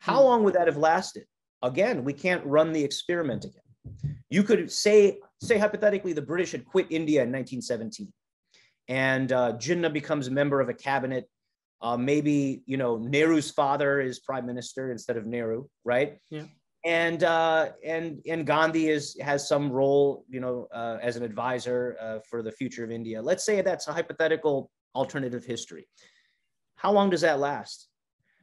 [0.00, 0.24] How hmm.
[0.24, 1.24] long would that have lasted?
[1.62, 4.16] Again, we can't run the experiment again.
[4.30, 8.12] You could say, say hypothetically, the British had quit India in 1917,
[8.88, 11.28] and uh, Jinnah becomes a member of a cabinet.
[11.80, 16.18] Uh, maybe you know Nehru's father is prime minister instead of Nehru, right?
[16.30, 16.44] Yeah
[16.84, 21.96] and uh, and and Gandhi is has some role, you know, uh, as an advisor
[22.00, 23.20] uh, for the future of India.
[23.20, 25.88] Let's say that's a hypothetical alternative history.
[26.76, 27.88] How long does that last?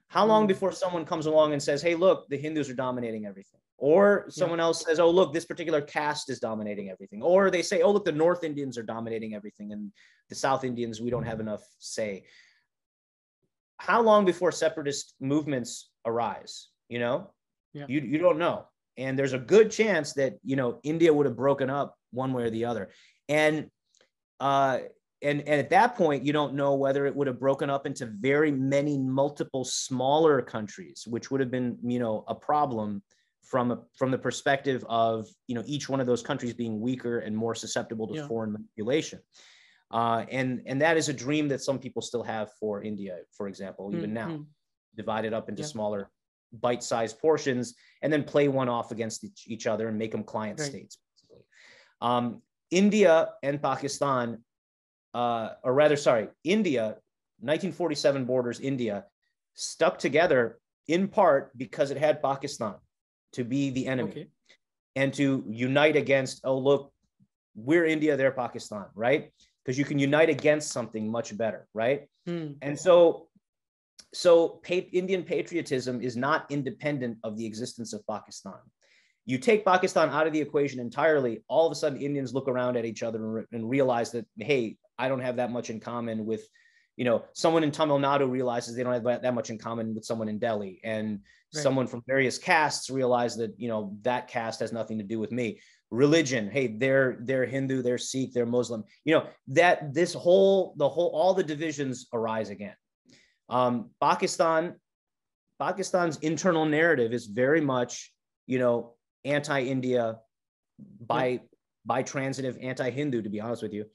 [0.07, 0.47] How long hmm.
[0.47, 4.59] before someone comes along and says, "Hey, look, the Hindus are dominating everything," or someone
[4.59, 4.65] yeah.
[4.65, 8.05] else says, "Oh, look, this particular caste is dominating everything," or they say, "Oh, look,
[8.05, 9.91] the North Indians are dominating everything, and
[10.29, 12.25] the South Indians we don't have enough say."
[13.77, 16.69] How long before separatist movements arise?
[16.89, 17.31] You know,
[17.73, 17.85] yeah.
[17.87, 18.67] You you don't know.
[18.97, 22.43] And there's a good chance that you know India would have broken up one way
[22.43, 22.89] or the other.
[23.27, 23.69] And
[24.39, 24.79] uh
[25.21, 28.05] and, and at that point, you don't know whether it would have broken up into
[28.05, 33.01] very many multiple smaller countries, which would have been, you know, a problem
[33.41, 37.19] from a, from the perspective of, you know, each one of those countries being weaker
[37.19, 38.27] and more susceptible to yeah.
[38.27, 39.19] foreign manipulation.
[39.95, 43.47] Uh, and and that is a dream that some people still have for India, for
[43.47, 44.31] example, even mm-hmm.
[44.31, 44.45] now,
[44.95, 45.67] divided up into yeah.
[45.67, 46.09] smaller
[46.61, 50.69] bite-sized portions and then play one off against each, other and make them client right.
[50.69, 50.97] states
[52.01, 54.37] um, india and pakistan
[55.13, 56.83] uh, or rather sorry india
[57.39, 59.05] 1947 borders india
[59.53, 62.75] stuck together in part because it had pakistan
[63.33, 64.27] to be the enemy okay.
[64.95, 66.91] and to unite against oh look
[67.55, 69.31] we're india they're pakistan right
[69.65, 72.51] because you can unite against something much better right hmm.
[72.61, 73.27] and so
[74.15, 78.59] so pa- Indian patriotism is not independent of the existence of Pakistan.
[79.25, 82.77] You take Pakistan out of the equation entirely, all of a sudden Indians look around
[82.77, 85.79] at each other and, re- and realize that, hey, I don't have that much in
[85.79, 86.47] common with,
[86.95, 90.05] you know, someone in Tamil Nadu realizes they don't have that much in common with
[90.05, 90.79] someone in Delhi.
[90.83, 91.19] And
[91.53, 91.63] right.
[91.63, 95.31] someone from various castes realize that, you know, that caste has nothing to do with
[95.31, 95.59] me
[95.95, 100.87] religion hey they're they're hindu they're sikh they're muslim you know that this whole the
[100.87, 102.75] whole all the divisions arise again
[103.49, 104.75] um, Pakistan,
[105.59, 108.11] Pakistan's internal narrative is very much,
[108.47, 110.19] you know, anti-India,
[110.99, 111.41] by
[111.85, 113.85] by transitive anti-Hindu, to be honest with you.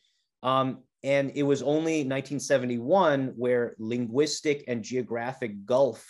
[0.42, 6.06] Um, and it was only 1971 where linguistic and geographic gulf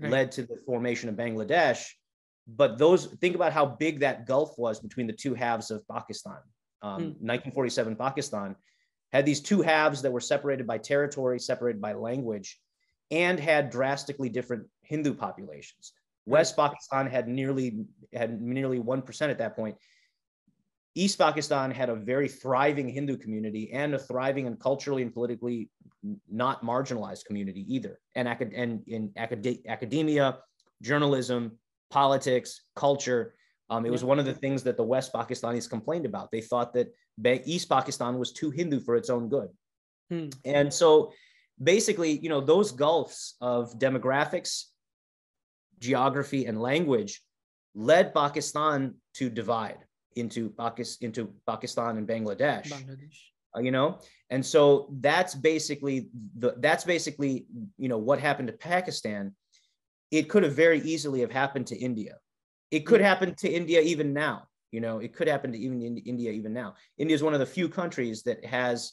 [0.00, 0.10] right.
[0.12, 1.84] led to the formation of Bangladesh.
[2.48, 6.38] But those think about how big that gulf was between the two halves of Pakistan.
[6.80, 7.26] Um, hmm.
[7.26, 8.56] 1947 Pakistan
[9.12, 12.58] had these two halves that were separated by territory, separated by language
[13.10, 15.92] and had drastically different Hindu populations.
[16.26, 19.76] West Pakistan had nearly had nearly one percent at that point.
[20.94, 25.70] East Pakistan had a very thriving Hindu community and a thriving and culturally and politically
[26.28, 28.00] not marginalized community either.
[28.14, 30.38] And, acad- and in acad- academia,
[30.82, 31.58] journalism,
[31.90, 33.34] politics, culture,
[33.70, 36.30] um, it was one of the things that the West Pakistanis complained about.
[36.30, 36.88] They thought that
[37.46, 39.48] East Pakistan was too Hindu for its own good.
[40.10, 40.28] Hmm.
[40.44, 41.12] And so
[41.62, 44.64] basically, you know, those gulfs of demographics,
[45.80, 47.22] geography, and language
[47.74, 49.78] led Pakistan to divide
[50.16, 52.68] into Pakistan, into Pakistan and Bangladesh.
[52.68, 53.18] Bangladesh.
[53.56, 53.98] Uh, you know,
[54.30, 57.46] and so that's basically the that's basically
[57.78, 59.34] you know what happened to Pakistan.
[60.10, 62.16] It could have very easily have happened to India.
[62.70, 64.48] It could happen to India even now.
[64.72, 66.74] You know, it could happen to even in India even now.
[66.98, 68.92] India is one of the few countries that has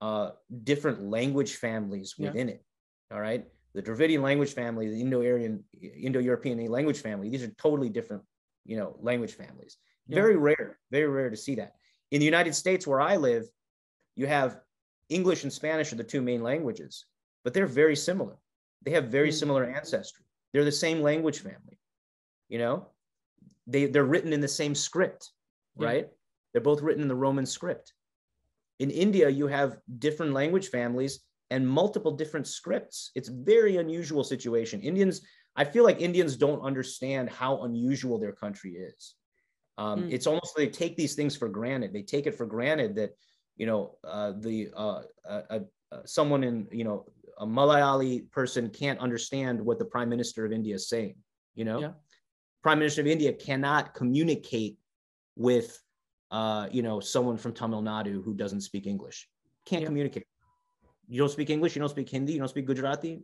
[0.00, 0.30] uh,
[0.62, 2.54] different language families within yeah.
[2.54, 2.64] it.
[3.12, 3.44] All right.
[3.74, 8.22] The Dravidian language family, the Indo-Aryan, Indo-European language family, these are totally different,
[8.64, 9.76] you know, language families.
[10.06, 10.16] Yeah.
[10.16, 11.74] Very rare, very rare to see that.
[12.10, 13.44] In the United States, where I live,
[14.16, 14.60] you have
[15.08, 17.06] English and Spanish are the two main languages,
[17.44, 18.36] but they're very similar.
[18.84, 19.36] They have very mm-hmm.
[19.36, 20.24] similar ancestry.
[20.52, 21.78] They're the same language family.
[22.48, 22.86] You know,
[23.66, 25.30] they they're written in the same script,
[25.78, 25.86] yeah.
[25.86, 26.08] right?
[26.52, 27.92] They're both written in the Roman script.
[28.78, 33.10] In India, you have different language families and multiple different scripts.
[33.14, 34.80] It's very unusual situation.
[34.80, 35.22] Indians,
[35.56, 39.14] I feel like Indians don't understand how unusual their country is.
[39.76, 40.12] Um, mm.
[40.12, 41.92] It's almost like they take these things for granted.
[41.92, 43.10] They take it for granted that,
[43.56, 47.06] you know, uh, the uh, uh, uh, someone in, you know,
[47.38, 51.14] a Malayali person can't understand what the prime minister of India is saying.
[51.54, 51.90] You know, yeah.
[52.62, 54.76] prime minister of India cannot communicate
[55.36, 55.80] with,
[56.30, 59.28] uh, you know, someone from Tamil Nadu who doesn't speak English.
[59.64, 59.86] Can't yeah.
[59.86, 60.26] communicate.
[61.08, 61.74] You don't speak English.
[61.74, 62.34] You don't speak Hindi.
[62.34, 63.22] You don't speak Gujarati.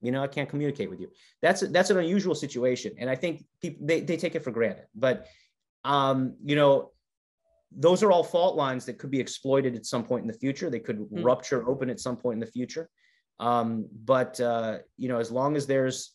[0.00, 1.10] You know, I can't communicate with you.
[1.40, 4.86] That's that's an unusual situation, and I think people they, they take it for granted.
[4.96, 5.26] But
[5.84, 6.90] um, you know,
[7.70, 10.70] those are all fault lines that could be exploited at some point in the future.
[10.70, 11.24] They could mm.
[11.24, 12.90] rupture open at some point in the future.
[13.40, 16.12] Um, but uh, you know, as long as there's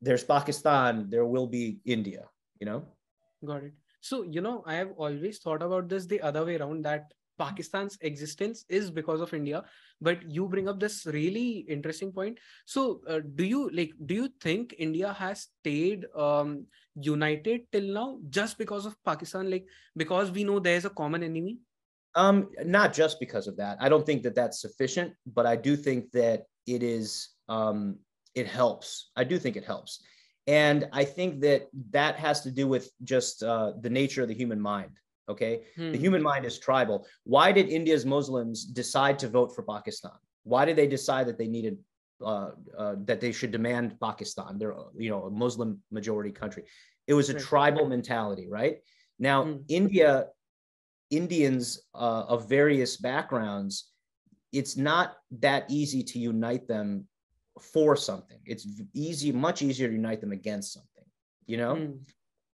[0.00, 2.24] there's Pakistan, there will be India.
[2.60, 2.84] You know.
[3.44, 3.72] Got it.
[4.00, 7.98] So you know, I have always thought about this the other way around that Pakistan's
[8.00, 9.64] existence is because of India.
[10.00, 12.38] But you bring up this really interesting point.
[12.66, 13.92] So, uh, do you like?
[14.06, 19.50] Do you think India has stayed um, united till now just because of Pakistan?
[19.50, 19.66] Like
[19.96, 21.58] because we know there's a common enemy.
[22.16, 23.78] Um, not just because of that.
[23.80, 27.30] I don't think that that's sufficient, but I do think that it is.
[27.48, 27.98] Um,
[28.34, 29.10] it helps.
[29.14, 30.02] I do think it helps,
[30.46, 34.34] and I think that that has to do with just uh, the nature of the
[34.34, 34.90] human mind
[35.28, 35.62] Okay.
[35.76, 35.92] Hmm.
[35.92, 37.06] The human mind is tribal.
[37.24, 40.12] Why did India's Muslims decide to vote for Pakistan?
[40.42, 41.78] Why did they decide that they needed
[42.22, 44.58] uh, uh, that they should demand Pakistan?
[44.58, 46.64] They're you know a Muslim majority country.
[47.06, 48.78] It was a tribal mentality, right?
[49.18, 49.56] Now hmm.
[49.68, 50.26] India,
[51.16, 53.90] Indians uh, of various backgrounds,
[54.52, 57.06] it's not that easy to unite them
[57.60, 58.38] for something.
[58.44, 61.04] It's easy, much easier to unite them against something.
[61.46, 61.92] You know, hmm.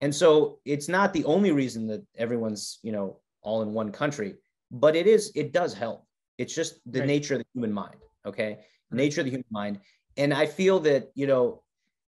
[0.00, 4.34] And so it's not the only reason that everyone's, you know, all in one country,
[4.70, 6.06] but it is, it does help.
[6.38, 7.06] It's just the right.
[7.06, 7.96] nature of the human mind.
[8.24, 8.60] Okay.
[8.90, 9.80] Nature of the human mind.
[10.16, 11.62] And I feel that, you know,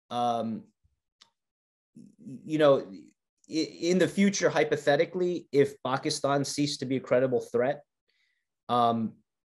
[0.10, 0.63] um,
[2.45, 2.86] you know,
[3.51, 7.83] in the future, hypothetically, if Pakistan ceased to be a credible threat,
[8.69, 9.13] um,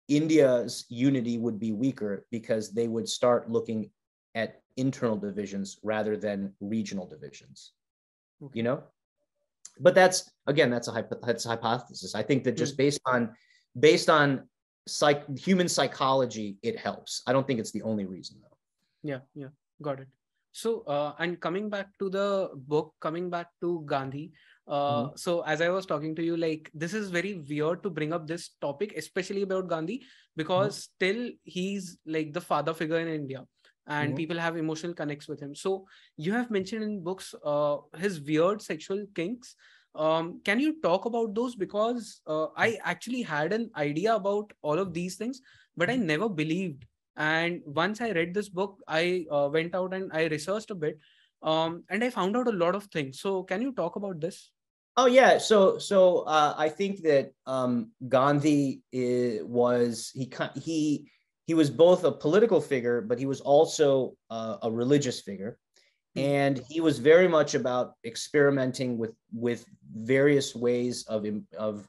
[0.08, 3.90] India's unity would be weaker because they would start looking
[4.36, 7.72] at internal divisions rather than regional divisions
[8.54, 8.84] you know?
[9.80, 12.16] But that's again that's a hypo- that's a hypothesis.
[12.16, 12.78] I think that just mm.
[12.78, 13.36] based on
[13.78, 14.48] based on
[14.88, 17.22] psych human psychology it helps.
[17.28, 18.58] I don't think it's the only reason though.
[19.04, 19.50] Yeah yeah.
[19.82, 20.08] Got it
[20.56, 24.32] so uh, and coming back to the book coming back to gandhi
[24.68, 25.16] uh, mm-hmm.
[25.16, 28.26] so as i was talking to you like this is very weird to bring up
[28.26, 30.02] this topic especially about gandhi
[30.38, 30.96] because mm-hmm.
[30.96, 33.44] still he's like the father figure in india
[33.88, 34.16] and mm-hmm.
[34.16, 38.62] people have emotional connects with him so you have mentioned in books uh, his weird
[38.62, 39.56] sexual kinks
[39.94, 44.80] um, can you talk about those because uh, i actually had an idea about all
[44.80, 45.42] of these things
[45.76, 46.14] but i mm-hmm.
[46.16, 46.86] never believed
[47.18, 51.00] and once i read this book i uh, went out and i researched a bit
[51.44, 54.52] um, and i found out a lot of things so can you talk about this
[54.98, 61.12] Oh yeah, so so uh, I think that um, Gandhi is, was he he
[61.46, 65.58] he was both a political figure, but he was also uh, a religious figure.
[66.16, 66.22] Hmm.
[66.22, 71.26] And he was very much about experimenting with, with various ways of,
[71.58, 71.88] of,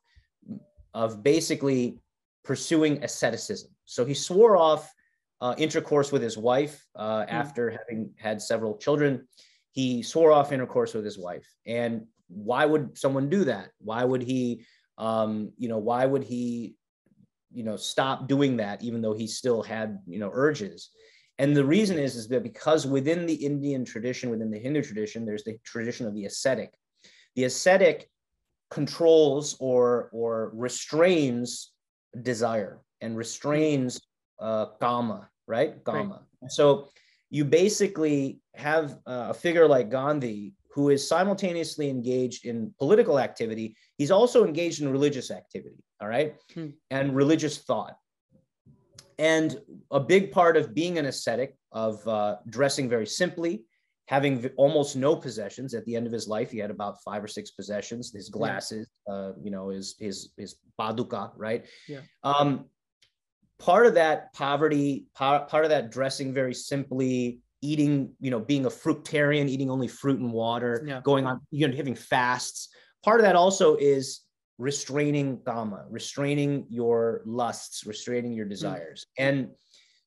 [0.92, 1.98] of basically
[2.44, 3.70] pursuing asceticism.
[3.86, 4.92] So he swore off
[5.40, 7.26] uh, intercourse with his wife uh, mm.
[7.28, 9.26] after having had several children.
[9.72, 11.46] He swore off intercourse with his wife.
[11.66, 13.70] And why would someone do that?
[13.78, 14.64] Why would he,
[14.96, 16.76] um, you know, why would he
[17.56, 20.90] you know stop doing that even though he still had you know urges
[21.38, 25.24] and the reason is is that because within the indian tradition within the hindu tradition
[25.24, 26.74] there's the tradition of the ascetic
[27.34, 28.10] the ascetic
[28.70, 31.72] controls or or restrains
[32.22, 34.00] desire and restrains
[34.38, 36.52] uh, kama right kama right.
[36.52, 36.88] so
[37.30, 43.74] you basically have a figure like gandhi who is simultaneously engaged in political activity.
[43.96, 46.68] He's also engaged in religious activity, all right, hmm.
[46.90, 47.96] and religious thought.
[49.18, 49.58] And
[49.90, 53.64] a big part of being an ascetic, of uh, dressing very simply,
[54.08, 55.72] having v- almost no possessions.
[55.72, 58.12] At the end of his life, he had about five or six possessions.
[58.12, 59.14] His glasses, yeah.
[59.14, 61.64] uh, you know, his his his paduka, right?
[61.88, 62.00] Yeah.
[62.22, 62.66] Um,
[63.58, 68.70] part of that poverty, part, of that dressing very simply, eating, you know, being a
[68.70, 71.00] fruitarian, eating only fruit and water, yeah.
[71.02, 72.68] going on, you know, having fasts.
[73.04, 74.22] Part of that also is
[74.58, 78.50] restraining kama, restraining your lusts, restraining your hmm.
[78.50, 79.06] desires.
[79.18, 79.28] Mm.
[79.28, 79.48] And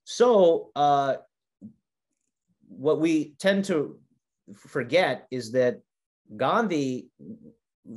[0.03, 1.15] so, uh,
[2.67, 3.99] what we tend to
[4.55, 5.81] forget is that
[6.35, 7.09] Gandhi,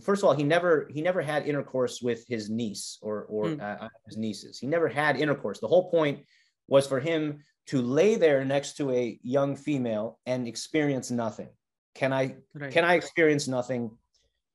[0.00, 3.60] first of all, he never he never had intercourse with his niece or or mm.
[3.60, 4.58] uh, his nieces.
[4.58, 5.60] He never had intercourse.
[5.60, 6.24] The whole point
[6.68, 11.48] was for him to lay there next to a young female and experience nothing
[11.94, 12.72] can i right.
[12.72, 13.90] can i experience nothing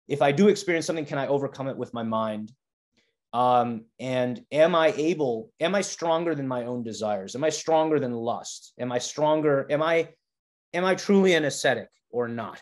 [0.08, 2.52] if i do experience something can i overcome it with my mind
[3.34, 7.36] Um, and am I able, am I stronger than my own desires?
[7.36, 8.74] Am I stronger than lust?
[8.80, 9.68] Am I stronger?
[9.70, 10.10] Am I,
[10.74, 12.62] am I truly an ascetic or not?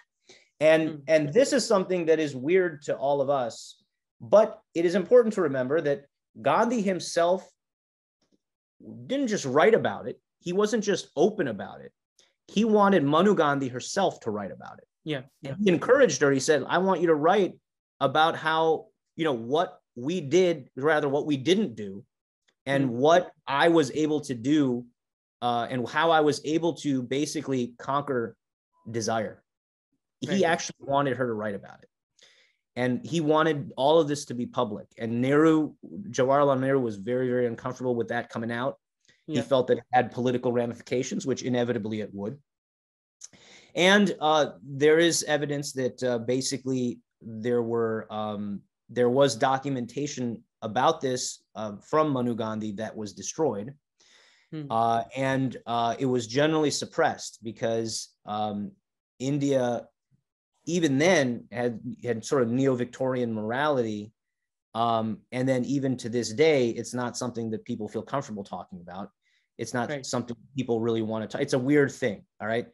[0.59, 1.01] And, mm.
[1.07, 3.81] and this is something that is weird to all of us,
[4.21, 6.05] but it is important to remember that
[6.41, 7.47] Gandhi himself
[9.07, 10.19] didn't just write about it.
[10.39, 11.91] He wasn't just open about it.
[12.47, 14.87] He wanted Manu Gandhi herself to write about it.
[15.03, 15.21] Yeah.
[15.41, 15.55] yeah.
[15.63, 16.31] He encouraged her.
[16.31, 17.53] He said, I want you to write
[17.99, 22.03] about how, you know, what we did, rather what we didn't do,
[22.65, 22.97] and mm-hmm.
[22.97, 24.85] what I was able to do,
[25.41, 28.35] uh, and how I was able to basically conquer
[28.89, 29.43] desire.
[30.27, 30.37] Right.
[30.37, 31.89] He actually wanted her to write about it.
[32.75, 34.87] And he wanted all of this to be public.
[34.97, 35.73] And Nehru,
[36.09, 38.77] Jawaharlal Nehru was very, very uncomfortable with that coming out.
[39.27, 39.41] Yeah.
[39.41, 42.37] He felt that it had political ramifications, which inevitably it would.
[43.75, 51.01] And uh, there is evidence that uh, basically there were um, there was documentation about
[51.01, 53.73] this uh, from Manu Gandhi that was destroyed.
[54.51, 54.63] Hmm.
[54.69, 58.71] Uh, and uh, it was generally suppressed because um,
[59.19, 59.87] India,
[60.65, 64.11] even then, had had sort of neo-Victorian morality,
[64.73, 68.81] um, and then even to this day, it's not something that people feel comfortable talking
[68.81, 69.09] about.
[69.57, 70.05] It's not right.
[70.05, 71.41] something people really want to talk.
[71.41, 72.25] It's a weird thing.
[72.41, 72.67] All right.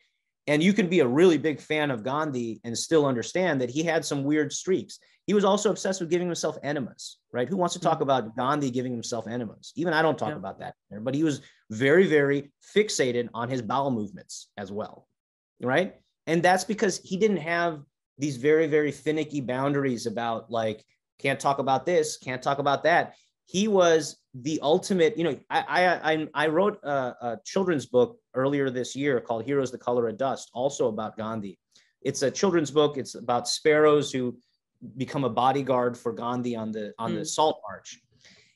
[0.47, 3.83] And you can be a really big fan of Gandhi and still understand that he
[3.83, 4.97] had some weird streaks.
[5.27, 7.47] He was also obsessed with giving himself enemas, right?
[7.47, 8.03] Who wants to talk mm-hmm.
[8.03, 9.71] about Gandhi giving himself enemas?
[9.75, 10.37] Even I don't talk yeah.
[10.37, 15.07] about that, but he was very, very fixated on his bowel movements as well,
[15.61, 16.00] right?
[16.27, 17.81] And that's because he didn't have
[18.17, 20.83] these very, very finicky boundaries about like,
[21.19, 23.15] can't talk about this, can't talk about that.
[23.45, 28.69] He was the ultimate, you know, I, I, I wrote a, a children's book earlier
[28.69, 31.57] this year called Heroes the Color of Dust, also about Gandhi.
[32.01, 32.97] It's a children's book.
[32.97, 34.37] It's about sparrows who
[34.97, 37.19] become a bodyguard for Gandhi on the on mm.
[37.19, 37.25] the.
[37.25, 37.99] Salt March.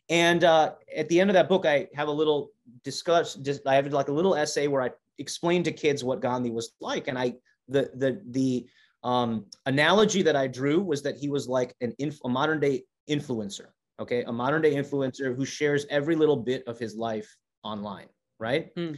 [0.10, 2.52] And uh, at the end of that book, I have a little
[2.84, 3.36] discuss.
[3.36, 6.74] Just, I have like a little essay where I explain to kids what Gandhi was
[6.80, 7.36] like, and I
[7.68, 8.68] the the the
[9.04, 12.84] um, analogy that I drew was that he was like an inf- a modern day
[13.10, 13.68] influencer.
[14.00, 18.08] Okay, a modern day influencer who shares every little bit of his life online.
[18.40, 18.76] Right.
[18.76, 18.98] Mm.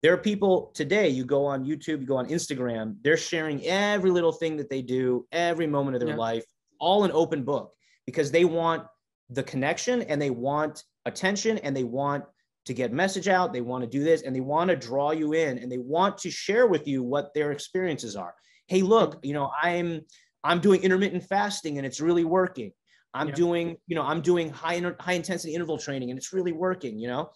[0.00, 4.12] There are people today, you go on YouTube, you go on Instagram, they're sharing every
[4.12, 6.16] little thing that they do, every moment of their yeah.
[6.16, 6.44] life,
[6.78, 7.72] all an open book
[8.06, 8.86] because they want
[9.30, 12.24] the connection and they want attention and they want
[12.68, 15.32] to get message out they want to do this and they want to draw you
[15.32, 18.34] in and they want to share with you what their experiences are
[18.68, 20.00] hey look you know i'm
[20.44, 22.70] i'm doing intermittent fasting and it's really working
[23.14, 23.34] i'm yeah.
[23.34, 27.08] doing you know i'm doing high high intensity interval training and it's really working you
[27.08, 27.30] know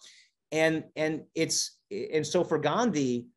[0.51, 3.27] and and it's and so for gandhi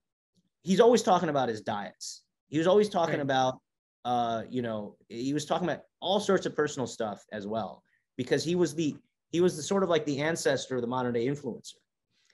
[0.63, 3.23] he's always talking about his diets he was always talking right.
[3.23, 3.59] about
[4.07, 7.83] uh, you know, he was talking about all sorts of personal stuff as well,
[8.17, 8.97] because he was the
[9.31, 11.75] he was the sort of like the ancestor of the modern day influencer.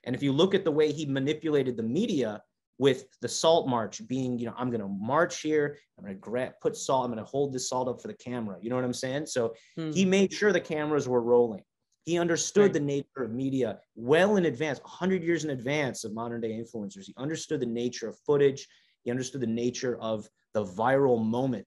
[0.05, 2.43] And if you look at the way he manipulated the media
[2.79, 6.21] with the salt march being, you know, I'm going to march here, I'm going to
[6.21, 8.57] gra- put salt, I'm going to hold this salt up for the camera.
[8.61, 9.27] You know what I'm saying?
[9.27, 9.93] So hmm.
[9.93, 11.63] he made sure the cameras were rolling.
[12.05, 12.73] He understood right.
[12.73, 17.05] the nature of media well in advance, 100 years in advance of modern day influencers.
[17.05, 18.67] He understood the nature of footage.
[19.05, 21.67] He understood the nature of the viral moment.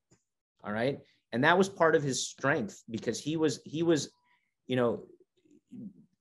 [0.63, 0.99] All right.
[1.31, 4.09] And that was part of his strength because he was, he was,
[4.67, 5.03] you know,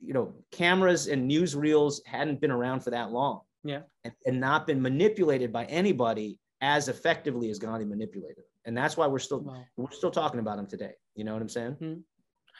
[0.06, 3.40] you know, cameras and newsreels hadn't been around for that long.
[3.62, 3.80] Yeah.
[4.04, 8.44] And, and not been manipulated by anybody as effectively as Gandhi manipulated.
[8.66, 9.64] And that's why we're still wow.
[9.76, 10.92] we're still talking about him today.
[11.14, 11.72] You know what I'm saying?
[11.72, 12.00] Mm-hmm.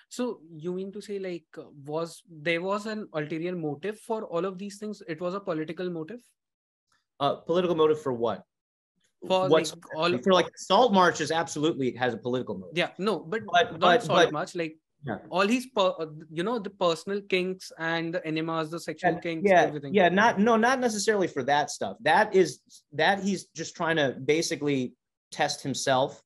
[0.08, 1.46] So you mean to say like
[1.86, 5.02] was there was an ulterior motive for all of these things?
[5.08, 6.20] It was a political motive.
[7.20, 8.44] Uh, political motive for what?
[9.26, 12.90] for what's like all for like salt marches absolutely it has a political motive yeah
[12.98, 15.18] no but, but not but, salt but, march like yeah.
[15.30, 15.92] all his per,
[16.30, 20.08] you know the personal kinks and the enemas the sexual yeah, kinks yeah everything yeah
[20.08, 22.60] not no not necessarily for that stuff that is
[22.92, 24.94] that he's just trying to basically
[25.30, 26.22] test himself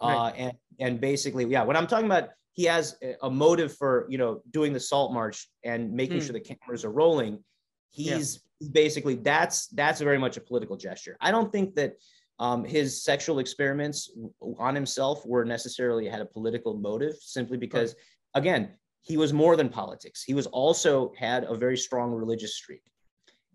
[0.00, 0.34] uh right.
[0.36, 4.40] and and basically yeah what i'm talking about he has a motive for you know
[4.50, 6.24] doing the salt march and making hmm.
[6.24, 7.42] sure the cameras are rolling
[7.90, 8.68] he's yeah.
[8.72, 11.94] basically that's that's very much a political gesture i don't think that
[12.40, 14.10] um, his sexual experiments
[14.58, 18.02] on himself were necessarily had a political motive simply because, right.
[18.34, 18.70] Again,
[19.02, 20.22] he was more than politics.
[20.22, 22.82] He was also had a very strong religious streak,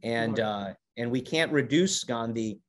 [0.03, 2.59] and uh, and we can't reduce Gandhi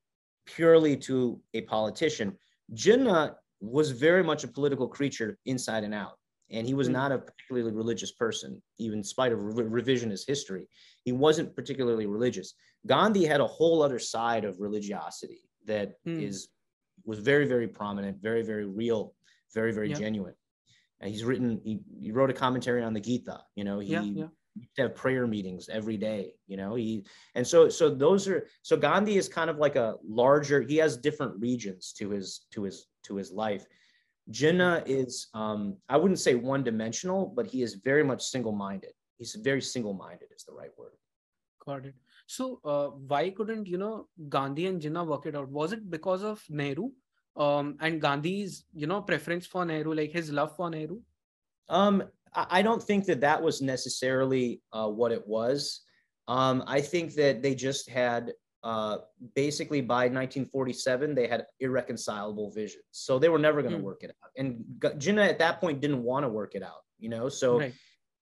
[0.46, 2.36] purely to a politician.
[2.74, 6.18] Jinnah was very much a political creature inside and out,
[6.50, 6.94] and he was mm-hmm.
[6.94, 10.68] not a particularly religious person, even in spite of re- revisionist history.
[11.04, 12.54] He wasn't particularly religious.
[12.86, 16.20] Gandhi had a whole other side of religiosity that hmm.
[16.20, 16.48] is
[17.04, 19.14] was very very prominent very very real
[19.52, 19.96] very very yeah.
[19.96, 20.34] genuine
[21.04, 23.40] he's written he, he wrote a commentary on the Gita.
[23.54, 24.26] You know, he yeah, yeah.
[24.78, 26.32] have prayer meetings every day.
[26.46, 29.96] You know, he and so so those are so Gandhi is kind of like a
[30.06, 30.62] larger.
[30.62, 33.66] He has different regions to his to his to his life.
[34.30, 38.92] Jinnah is um, I wouldn't say one dimensional, but he is very much single minded.
[39.18, 40.92] He's very single minded is the right word.
[41.64, 41.94] Got it.
[42.26, 45.48] So uh, why couldn't you know Gandhi and Jinnah work it out?
[45.50, 46.90] Was it because of Nehru?
[47.36, 51.00] Um, and Gandhi's, you know, preference for Nehru, like his love for Nehru?
[51.68, 52.04] Um,
[52.34, 55.82] I don't think that that was necessarily uh, what it was.
[56.26, 58.32] Um, I think that they just had
[58.64, 58.98] uh,
[59.34, 63.84] basically by 1947 they had irreconcilable visions, so they were never going to mm.
[63.84, 64.30] work it out.
[64.36, 67.28] And Jinnah at that point didn't want to work it out, you know.
[67.28, 67.74] So right.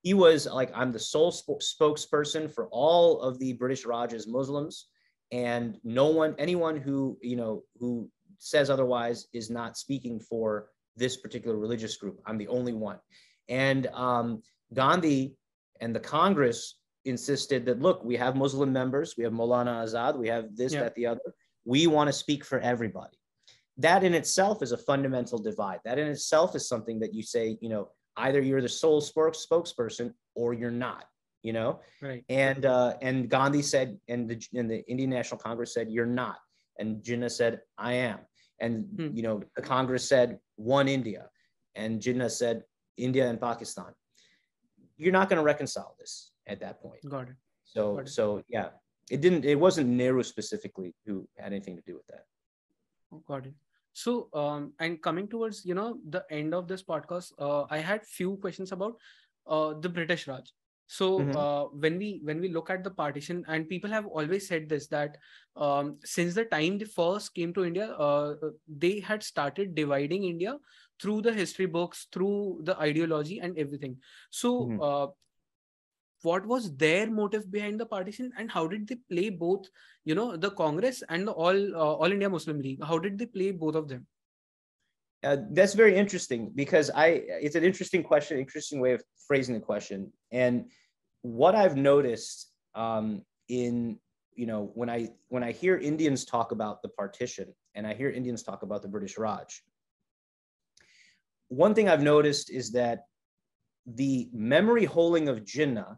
[0.02, 4.88] he was like, "I'm the sole sp- spokesperson for all of the British Raj's Muslims."
[5.32, 8.08] and no one anyone who you know who
[8.42, 12.20] says otherwise is not speaking for this particular religious group.
[12.26, 12.98] I'm the only one.
[13.48, 14.42] And um,
[14.74, 15.36] Gandhi
[15.80, 20.28] and the Congress insisted that, look, we have Muslim members, we have Maulana Azad, we
[20.28, 20.80] have this, yeah.
[20.80, 21.20] that, the other.
[21.64, 23.16] We want to speak for everybody.
[23.78, 25.80] That in itself is a fundamental divide.
[25.84, 30.12] That in itself is something that you say, you know, either you're the sole spokesperson
[30.34, 31.04] or you're not
[31.42, 35.74] you know right and uh and gandhi said and the and the indian national congress
[35.74, 36.36] said you're not
[36.78, 38.18] and jinnah said i am
[38.62, 39.14] and hmm.
[39.16, 41.28] you know, the Congress said one India,
[41.74, 42.62] and Jinnah said
[42.96, 43.92] India and Pakistan.
[44.96, 47.00] You're not going to reconcile this at that point.
[47.08, 47.36] Got it.
[47.64, 48.08] So Got it.
[48.08, 48.68] so yeah,
[49.10, 49.44] it didn't.
[49.44, 52.24] It wasn't Nehru specifically who had anything to do with that.
[53.26, 53.54] Got it.
[53.92, 58.06] So um, and coming towards you know the end of this podcast, uh, I had
[58.06, 58.96] few questions about
[59.46, 60.54] uh, the British Raj
[60.92, 61.36] so mm-hmm.
[61.42, 64.88] uh, when we when we look at the partition and people have always said this
[64.88, 65.16] that
[65.56, 68.34] um, since the time they first came to india uh,
[68.84, 70.54] they had started dividing india
[71.00, 73.96] through the history books through the ideology and everything
[74.42, 74.82] so mm-hmm.
[74.90, 75.06] uh,
[76.28, 79.72] what was their motive behind the partition and how did they play both
[80.04, 83.30] you know the congress and the all uh, all india muslim league how did they
[83.38, 84.06] play both of them
[85.24, 87.06] uh, that's very interesting because I
[87.46, 90.12] it's an interesting question, interesting way of phrasing the question.
[90.32, 90.64] And
[91.22, 93.98] what I've noticed um, in
[94.34, 98.10] you know when I when I hear Indians talk about the partition and I hear
[98.10, 99.62] Indians talk about the British Raj,
[101.48, 103.04] one thing I've noticed is that
[103.86, 105.96] the memory holding of Jinnah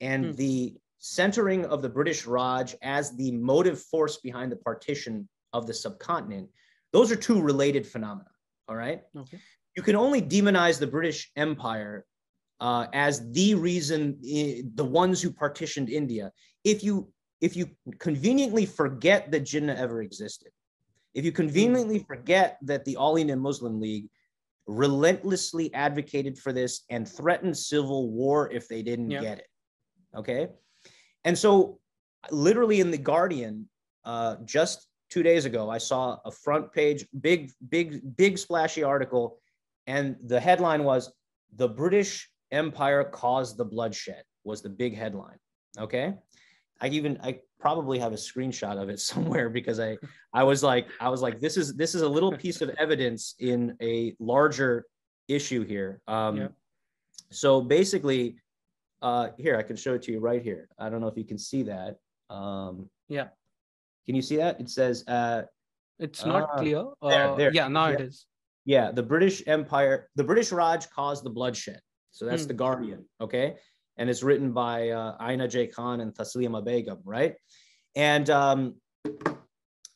[0.00, 0.32] and hmm.
[0.32, 5.74] the centering of the British Raj as the motive force behind the partition of the
[5.74, 6.48] subcontinent,
[6.92, 8.30] those are two related phenomena.
[8.68, 9.02] All right.
[9.16, 9.38] Okay.
[9.76, 12.06] You can only demonize the British Empire
[12.60, 14.18] uh, as the reason,
[14.74, 16.30] the ones who partitioned India.
[16.62, 20.48] If you if you conveniently forget that Jinnah ever existed,
[21.12, 24.08] if you conveniently forget that the All India Muslim League
[24.66, 29.22] relentlessly advocated for this and threatened civil war if they didn't yep.
[29.22, 29.48] get it,
[30.16, 30.48] okay,
[31.24, 31.78] and so
[32.30, 33.68] literally in the Guardian,
[34.04, 39.38] uh, just two days ago, I saw a front page, big, big, big splashy article,
[39.86, 41.12] and the headline was
[41.56, 45.38] "The British empire caused the bloodshed was the big headline.
[45.78, 46.14] Okay.
[46.80, 49.98] I even I probably have a screenshot of it somewhere because I
[50.32, 53.34] I was like I was like this is this is a little piece of evidence
[53.38, 54.86] in a larger
[55.28, 56.00] issue here.
[56.06, 56.48] Um, yeah.
[57.30, 58.36] So basically,
[59.02, 60.68] uh, here I can show it to you right here.
[60.78, 61.96] I don't know if you can see that.
[62.30, 63.28] Um, yeah.
[64.06, 64.60] Can you see that?
[64.60, 65.04] It says.
[65.08, 65.42] Uh,
[65.98, 66.84] it's not uh, clear.
[67.02, 67.52] There, uh, there.
[67.52, 67.94] Yeah, now yeah.
[67.94, 68.26] it is.
[68.64, 71.80] Yeah, the British Empire, the British Raj caused the bloodshed.
[72.14, 72.48] So that's mm.
[72.48, 73.56] The Guardian, okay?
[73.96, 75.66] And it's written by uh, Aina J.
[75.66, 77.34] Khan and Taslima Begum, right?
[77.96, 78.74] And um,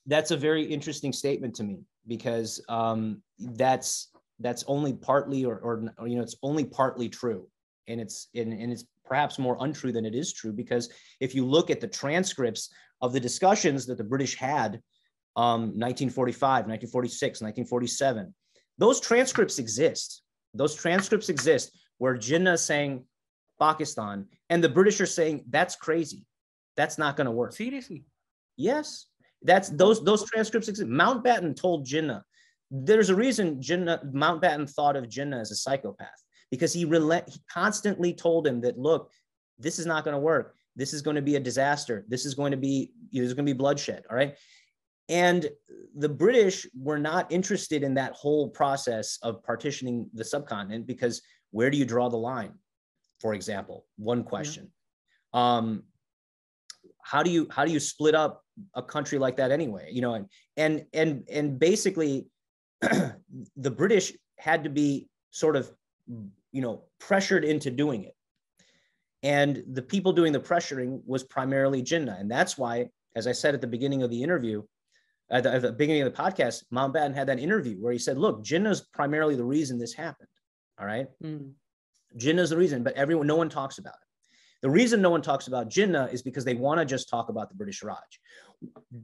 [0.06, 4.10] that's a very interesting statement to me because um, that's
[4.40, 7.46] that's only partly or, or, or, you know it's only partly true
[7.86, 10.90] and it's and, and it's perhaps more untrue than it is true because
[11.20, 14.80] if you look at the transcripts of the discussions that the british had
[15.36, 18.32] um, 1945 1946 1947
[18.78, 20.22] those transcripts exist
[20.54, 23.04] those transcripts exist where Jinnah is saying
[23.60, 26.24] Pakistan and the British are saying that's crazy.
[26.76, 27.52] That's not going to work.
[27.52, 28.04] Seriously?
[28.56, 29.06] Yes.
[29.42, 30.88] That's those those transcripts exist.
[30.88, 32.22] Mountbatten told Jinnah.
[32.70, 36.08] There's a reason Jinnah Mountbatten thought of Jinnah as a psychopath
[36.50, 39.10] because he relent he constantly told him that look,
[39.58, 40.54] this is not going to work.
[40.76, 42.04] This is going to be a disaster.
[42.08, 44.04] This is going to be there's going to be bloodshed.
[44.10, 44.36] All right.
[45.08, 45.48] And
[45.96, 51.70] the British were not interested in that whole process of partitioning the subcontinent because where
[51.70, 52.54] do you draw the line?
[53.20, 54.70] For example, one question.
[55.34, 55.56] Yeah.
[55.56, 55.82] Um,
[57.02, 58.42] how do you how do you split up
[58.74, 59.88] a country like that anyway?
[59.90, 62.26] You know, and and and and basically,
[62.80, 65.70] the British had to be sort of
[66.52, 68.14] you know, pressured into doing it.
[69.22, 72.20] And the people doing the pressuring was primarily Jinnah.
[72.20, 74.62] And that's why, as I said at the beginning of the interview,
[75.30, 78.16] at the, at the beginning of the podcast, Mountbatten had that interview where he said,
[78.16, 80.28] look, Jinnah's primarily the reason this happened.
[80.78, 81.06] All right.
[81.22, 81.52] Mm.
[82.16, 84.06] Jinnah's the reason, but everyone, no one talks about it.
[84.62, 87.48] The reason no one talks about Jinnah is because they want to just talk about
[87.48, 88.20] the British Raj.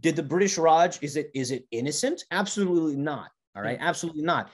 [0.01, 2.25] Did the British Raj, is it, is it innocent?
[2.31, 3.31] Absolutely not.
[3.55, 3.79] All right.
[3.79, 3.83] Mm.
[3.83, 4.51] Absolutely not.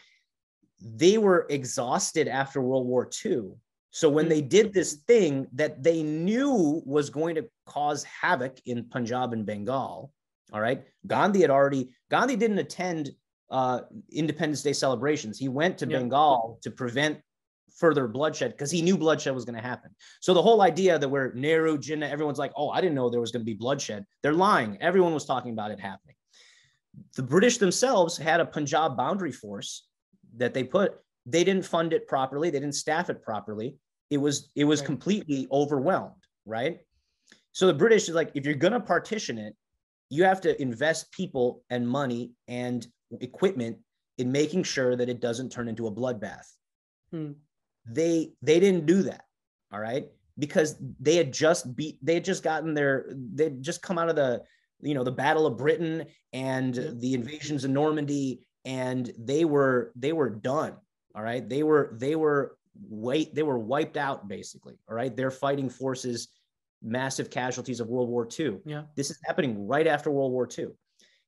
[0.82, 3.52] They were exhausted after World War II
[3.90, 8.84] so when they did this thing that they knew was going to cause havoc in
[8.84, 10.12] Punjab and Bengal,
[10.52, 13.10] all right, Gandhi had already Gandhi didn't attend
[13.50, 13.80] uh,
[14.12, 15.38] Independence Day celebrations.
[15.38, 17.20] He went to Bengal to prevent
[17.76, 19.90] further bloodshed because he knew bloodshed was going to happen.
[20.20, 23.20] So the whole idea that we're Nehru, Jinnah, everyone's like, oh, I didn't know there
[23.20, 24.04] was going to be bloodshed.
[24.22, 24.76] They're lying.
[24.80, 26.16] Everyone was talking about it happening.
[27.16, 29.86] The British themselves had a Punjab boundary force
[30.36, 30.94] that they put
[31.26, 33.76] they didn't fund it properly they didn't staff it properly
[34.10, 34.86] it was it was right.
[34.86, 36.80] completely overwhelmed right
[37.52, 39.54] so the british is like if you're going to partition it
[40.08, 42.86] you have to invest people and money and
[43.20, 43.76] equipment
[44.18, 46.46] in making sure that it doesn't turn into a bloodbath
[47.10, 47.32] hmm.
[47.86, 49.24] they they didn't do that
[49.72, 50.08] all right
[50.38, 54.16] because they had just beat they had just gotten their they'd just come out of
[54.16, 54.42] the
[54.80, 56.90] you know the battle of britain and yeah.
[56.94, 60.74] the invasions of normandy and they were they were done
[61.14, 61.46] all right.
[61.46, 62.56] They were, they were
[62.88, 64.78] wait, they were wiped out basically.
[64.88, 65.14] All right.
[65.14, 66.28] They're fighting forces,
[66.82, 68.58] massive casualties of World War II.
[68.64, 68.82] Yeah.
[68.96, 70.68] This is happening right after World War II.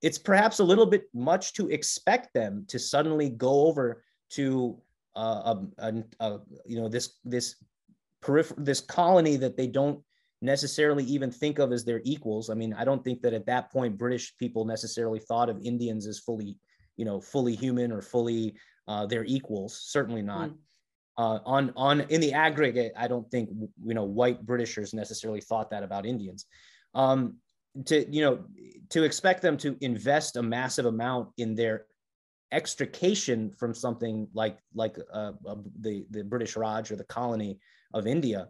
[0.02, 4.78] It's perhaps a little bit much to expect them to suddenly go over to
[5.14, 7.56] uh, a, a, a, you know this this
[8.22, 10.00] peripher- this colony that they don't
[10.40, 12.50] necessarily even think of as their equals.
[12.50, 16.06] I mean, I don't think that at that point British people necessarily thought of Indians
[16.06, 16.58] as fully,
[16.96, 18.54] you know, fully human or fully
[18.88, 19.80] uh, their equals.
[19.84, 20.50] Certainly not.
[20.50, 20.56] Mm.
[21.18, 23.50] Uh, on on in the aggregate, I don't think
[23.84, 26.46] you know white Britishers necessarily thought that about Indians.
[26.94, 27.36] Um,
[27.86, 28.44] to you know
[28.90, 31.86] to expect them to invest a massive amount in their
[32.52, 37.58] extrication from something like like uh, uh, the the British Raj or the colony
[37.94, 38.48] of India,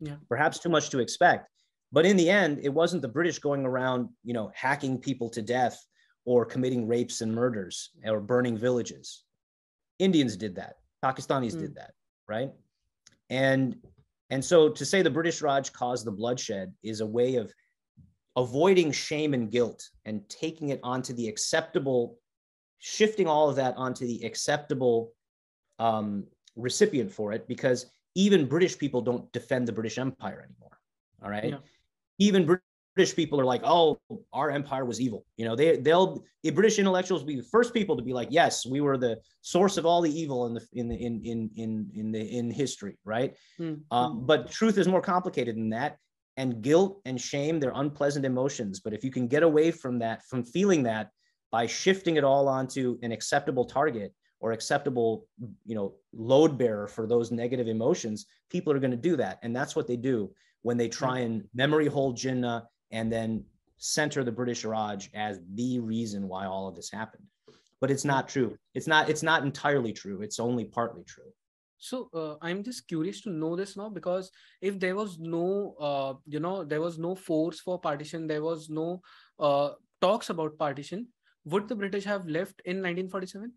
[0.00, 1.48] yeah, perhaps too much to expect.
[1.92, 5.42] But in the end, it wasn't the British going around, you know, hacking people to
[5.42, 5.78] death
[6.24, 9.22] or committing rapes and murders or burning villages.
[9.98, 10.74] Indians did that.
[11.04, 11.60] Pakistanis mm.
[11.60, 11.92] did that,
[12.28, 12.50] right?
[13.30, 13.76] And
[14.30, 17.52] and so to say the British Raj caused the bloodshed is a way of
[18.36, 22.18] avoiding shame and guilt and taking it onto the acceptable,
[22.78, 25.12] shifting all of that onto the acceptable
[25.78, 26.24] um,
[26.54, 30.78] recipient for it, because even British people don't defend the British Empire anymore.
[31.22, 31.50] All right.
[31.50, 31.58] Yeah.
[32.18, 34.00] Even British people are like, oh,
[34.32, 35.26] our empire was evil.
[35.36, 38.28] You know, they they'll the British intellectuals will be the first people to be like,
[38.30, 41.50] yes, we were the source of all the evil in the in the in in
[41.56, 43.34] in in the in history, right?
[43.60, 43.94] Mm-hmm.
[43.94, 45.98] Um, but truth is more complicated than that.
[46.36, 48.80] And guilt and shame, they're unpleasant emotions.
[48.80, 51.10] But if you can get away from that, from feeling that
[51.50, 55.26] by shifting it all onto an acceptable target or acceptable,
[55.64, 59.38] you know, load bearer for those negative emotions, people are going to do that.
[59.42, 60.30] And that's what they do
[60.62, 63.44] when they try and memory hold Jinnah and then
[63.78, 67.24] center the British Raj as the reason why all of this happened.
[67.80, 68.56] But it's not true.
[68.74, 69.08] It's not.
[69.08, 70.22] It's not entirely true.
[70.22, 71.30] It's only partly true.
[71.78, 76.14] So uh, I'm just curious to know this now because if there was no, uh,
[76.26, 79.02] you know, there was no force for partition, there was no
[79.38, 79.70] uh,
[80.00, 81.08] talks about partition,
[81.44, 83.52] would the British have left in 1947?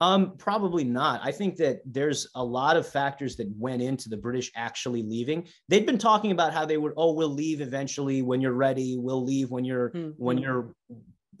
[0.00, 1.20] Um, probably not.
[1.22, 5.46] I think that there's a lot of factors that went into the British actually leaving.
[5.68, 8.98] They'd been talking about how they would, oh, we'll leave eventually when you're ready.
[8.98, 10.10] We'll leave when you're mm-hmm.
[10.16, 10.74] when you're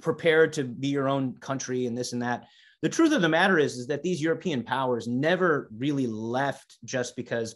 [0.00, 2.44] prepared to be your own country and this and that.
[2.82, 7.14] The truth of the matter is, is that these European powers never really left just
[7.16, 7.54] because,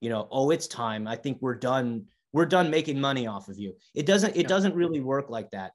[0.00, 1.08] you know, oh, it's time.
[1.08, 2.06] I think we're done.
[2.32, 3.74] We're done making money off of you.
[3.94, 4.36] It doesn't.
[4.36, 5.72] It doesn't really work like that.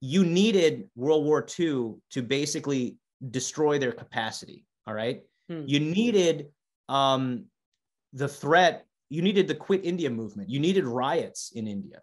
[0.00, 2.96] You needed World War II to basically
[3.30, 4.64] destroy their capacity.
[4.86, 5.20] All right.
[5.50, 5.64] Hmm.
[5.66, 6.48] You needed
[6.88, 7.44] um,
[8.12, 12.00] the threat, you needed the quit India movement, you needed riots in India.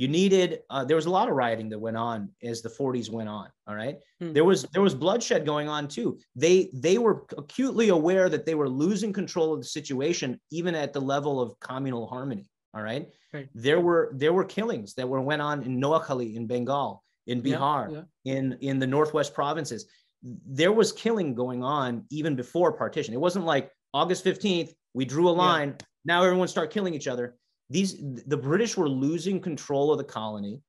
[0.00, 3.10] You needed uh, there was a lot of rioting that went on as the 40s
[3.10, 3.48] went on.
[3.66, 3.98] All right.
[4.18, 4.32] Hmm.
[4.32, 6.18] There was there was bloodshed going on too.
[6.34, 10.94] They they were acutely aware that they were losing control of the situation, even at
[10.94, 12.46] the level of communal harmony.
[12.72, 13.08] All right.
[13.34, 13.48] right.
[13.54, 17.92] There were there were killings that were went on in Noakhali in Bengal, in Bihar,
[17.92, 18.34] yeah, yeah.
[18.36, 19.84] in in the northwest provinces
[20.22, 23.14] there was killing going on even before partition.
[23.14, 25.86] It wasn't like August 15th, we drew a line, yeah.
[26.04, 27.36] now everyone start killing each other.
[27.70, 27.96] These
[28.26, 30.60] the British were losing control of the colony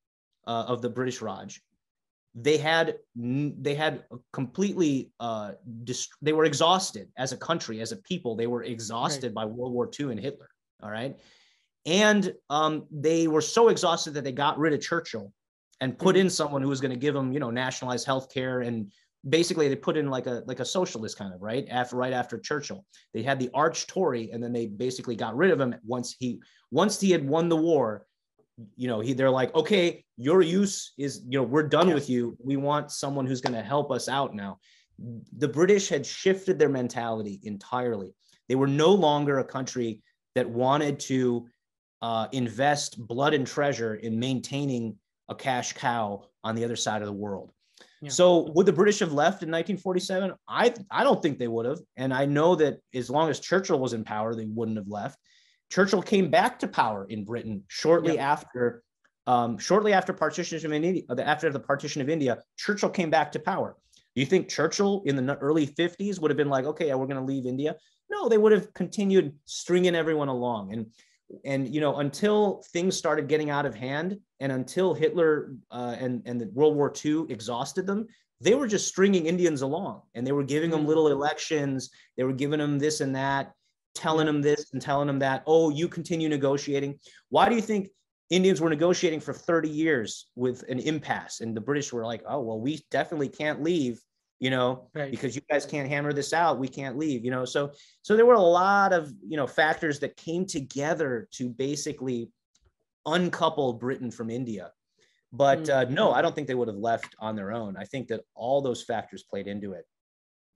[0.46, 1.62] uh, of the British Raj.
[2.34, 5.52] they had they had completely uh,
[5.84, 9.36] dist- they were exhausted as a country as a people they were exhausted right.
[9.36, 10.50] by world war ii and hitler
[10.82, 11.20] all right
[11.86, 15.34] and um, they were so exhausted that they got rid of churchill
[15.82, 16.22] and put mm-hmm.
[16.22, 18.92] in someone who was going to give them you know nationalized health care and
[19.30, 22.40] basically they put in like a like a socialist kind of right after right after
[22.40, 26.16] churchill they had the arch tory and then they basically got rid of him once
[26.18, 26.42] he
[26.72, 28.08] once he had won the war
[28.76, 31.94] you know, he they're like, okay, your use is, you know, we're done yeah.
[31.94, 32.38] with you.
[32.44, 34.60] We want someone who's going to help us out now.
[35.38, 38.14] The British had shifted their mentality entirely.
[38.48, 40.02] They were no longer a country
[40.36, 41.48] that wanted to
[42.02, 44.98] uh, invest blood and treasure in maintaining
[45.30, 47.52] a cash cow on the other side of the world.
[48.02, 48.10] Yeah.
[48.10, 50.34] So would the British have left in 1947?
[50.48, 53.80] I I don't think they would have, and I know that as long as Churchill
[53.80, 55.20] was in power, they wouldn't have left.
[55.72, 58.84] Churchill came back to power in Britain shortly after
[59.28, 63.40] um, shortly after partition of India, after the partition of India, Churchill came back to
[63.40, 63.78] power.
[64.16, 67.18] Do you think Churchill in the early 50s would have been like, okay, we're going
[67.18, 67.76] to leave India?
[68.10, 70.74] No, they would have continued stringing everyone along.
[70.74, 70.88] And,
[71.46, 76.22] and you know, until things started getting out of hand and until Hitler uh, and,
[76.26, 78.08] and the World War II exhausted them,
[78.42, 80.88] they were just stringing Indians along and they were giving them mm.
[80.88, 81.92] little elections.
[82.18, 83.54] They were giving them this and that
[83.94, 85.44] telling them this and telling them that.
[85.46, 87.00] Oh, you continue negotiating.
[87.30, 87.90] Why do you think
[88.30, 91.42] Indians were negotiating for 30 years with an impasse?
[91.42, 94.02] And the British were like, oh, well, we definitely can't leave,
[94.40, 95.12] you know, right.
[95.12, 96.60] because you guys can't hammer this out.
[96.60, 97.46] We can't leave, you know.
[97.46, 97.72] So,
[98.02, 102.32] so there were a lot of, you know, factors that came together to basically
[103.06, 104.72] uncouple Britain from India.
[105.34, 106.12] But uh, no.
[106.12, 107.78] I don't think they would have left on their own.
[107.78, 109.86] I think that all those factors played into it.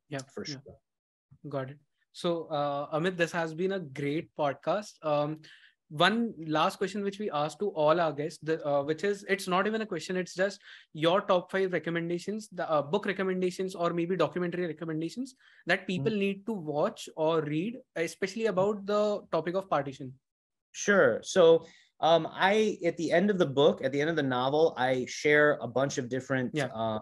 [0.10, 0.62] Yeah, for sure.
[0.66, 1.50] Yeah.
[1.50, 1.78] Got it.
[2.12, 4.94] So, uh, Amit, this has been a great podcast.
[5.02, 5.40] Um,
[5.90, 9.48] one last question which we ask to all our guests the, uh, which is it's
[9.48, 10.60] not even a question it's just
[10.94, 15.36] your top five recommendations the uh, book recommendations or maybe documentary recommendations
[15.68, 16.20] that people mm-hmm.
[16.20, 20.12] need to watch or read especially about the topic of partition
[20.72, 21.64] sure so
[22.02, 25.06] um, i at the end of the book at the end of the novel i
[25.08, 26.68] share a bunch of different yeah.
[26.74, 27.02] um,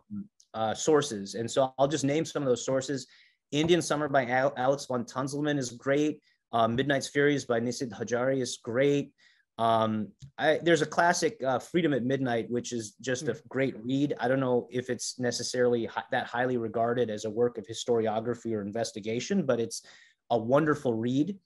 [0.54, 3.08] uh, sources and so i'll just name some of those sources
[3.54, 6.20] Indian Summer by Alex von Tunzelmann is great.
[6.52, 9.12] Uh, Midnight's Furies by Nisid Hajari is great.
[9.60, 10.08] Um,
[10.39, 14.16] I, there's a classic, uh, Freedom at Midnight, which is just a great read.
[14.20, 18.54] I don't know if it's necessarily hi- that highly regarded as a work of historiography
[18.54, 19.84] or investigation, but it's
[20.32, 21.38] a wonderful read.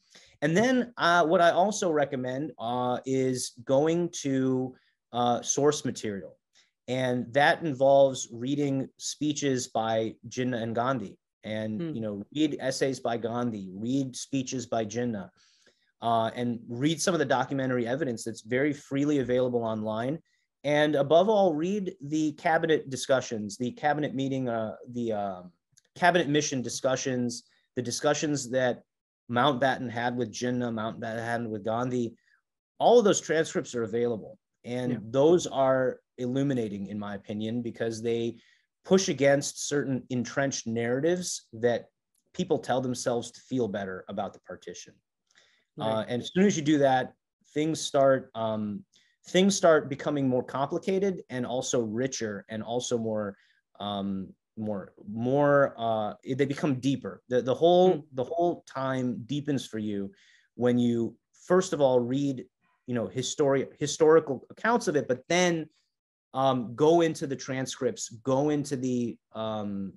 [0.42, 4.76] And then uh, what I also recommend uh, is going to
[5.14, 6.38] uh, source material.
[6.88, 11.18] And that involves reading speeches by Jinnah and Gandhi
[11.48, 11.96] and hmm.
[11.96, 15.30] you know read essays by gandhi read speeches by jinnah
[16.02, 20.20] uh, and read some of the documentary evidence that's very freely available online
[20.64, 25.42] and above all read the cabinet discussions the cabinet meeting uh, the uh,
[25.96, 27.44] cabinet mission discussions
[27.76, 28.84] the discussions that
[29.30, 32.16] mountbatten had with jinnah mountbatten had with gandhi
[32.80, 34.98] all of those transcripts are available and yeah.
[35.10, 38.36] those are illuminating in my opinion because they
[38.88, 41.90] push against certain entrenched narratives that
[42.34, 44.94] people tell themselves to feel better about the partition.
[45.76, 45.88] Right.
[45.88, 47.14] Uh, and as soon as you do that,
[47.54, 48.86] things start um,
[49.28, 53.36] things start becoming more complicated and also richer and also more
[53.82, 57.22] um, more more uh, they become deeper.
[57.30, 58.04] The the whole mm.
[58.14, 60.12] the whole time deepens for you
[60.56, 62.46] when you first of all read
[62.88, 65.68] you know histori- historical accounts of it, but then
[66.34, 69.94] um, go into the transcripts, go into the um,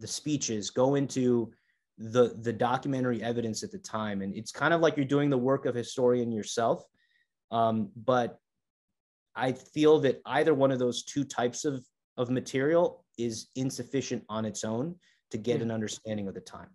[0.00, 1.52] the speeches, go into
[1.98, 5.38] the the documentary evidence at the time, and it's kind of like you're doing the
[5.38, 6.84] work of historian yourself.
[7.50, 8.38] Um, but
[9.34, 11.84] I feel that either one of those two types of
[12.16, 14.94] of material is insufficient on its own
[15.30, 15.64] to get yeah.
[15.64, 16.68] an understanding of the time.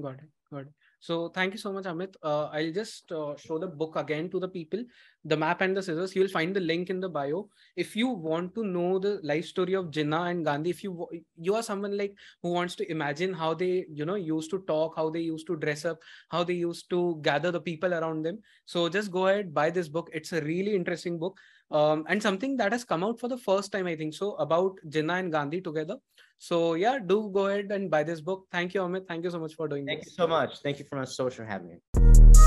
[0.00, 0.30] Got it.
[0.52, 0.72] Got it.
[1.00, 2.14] So thank you so much, Amit.
[2.22, 4.82] Uh, I'll just uh, show the book again to the people,
[5.24, 6.14] the map and the scissors.
[6.14, 7.48] You will find the link in the bio.
[7.76, 11.54] If you want to know the life story of Jinnah and Gandhi, if you you
[11.54, 15.10] are someone like who wants to imagine how they you know used to talk, how
[15.10, 15.98] they used to dress up,
[16.28, 18.40] how they used to gather the people around them.
[18.64, 20.10] So just go ahead buy this book.
[20.12, 21.38] It's a really interesting book
[21.70, 24.78] um, and something that has come out for the first time, I think so, about
[24.88, 25.96] Jinnah and Gandhi together.
[26.38, 28.46] So yeah, do go ahead and buy this book.
[28.52, 29.06] Thank you, Amit.
[29.08, 29.92] Thank you so much for doing this.
[29.92, 30.12] Thank this.
[30.12, 30.62] you so much.
[30.62, 32.45] Thank you for so much for having me.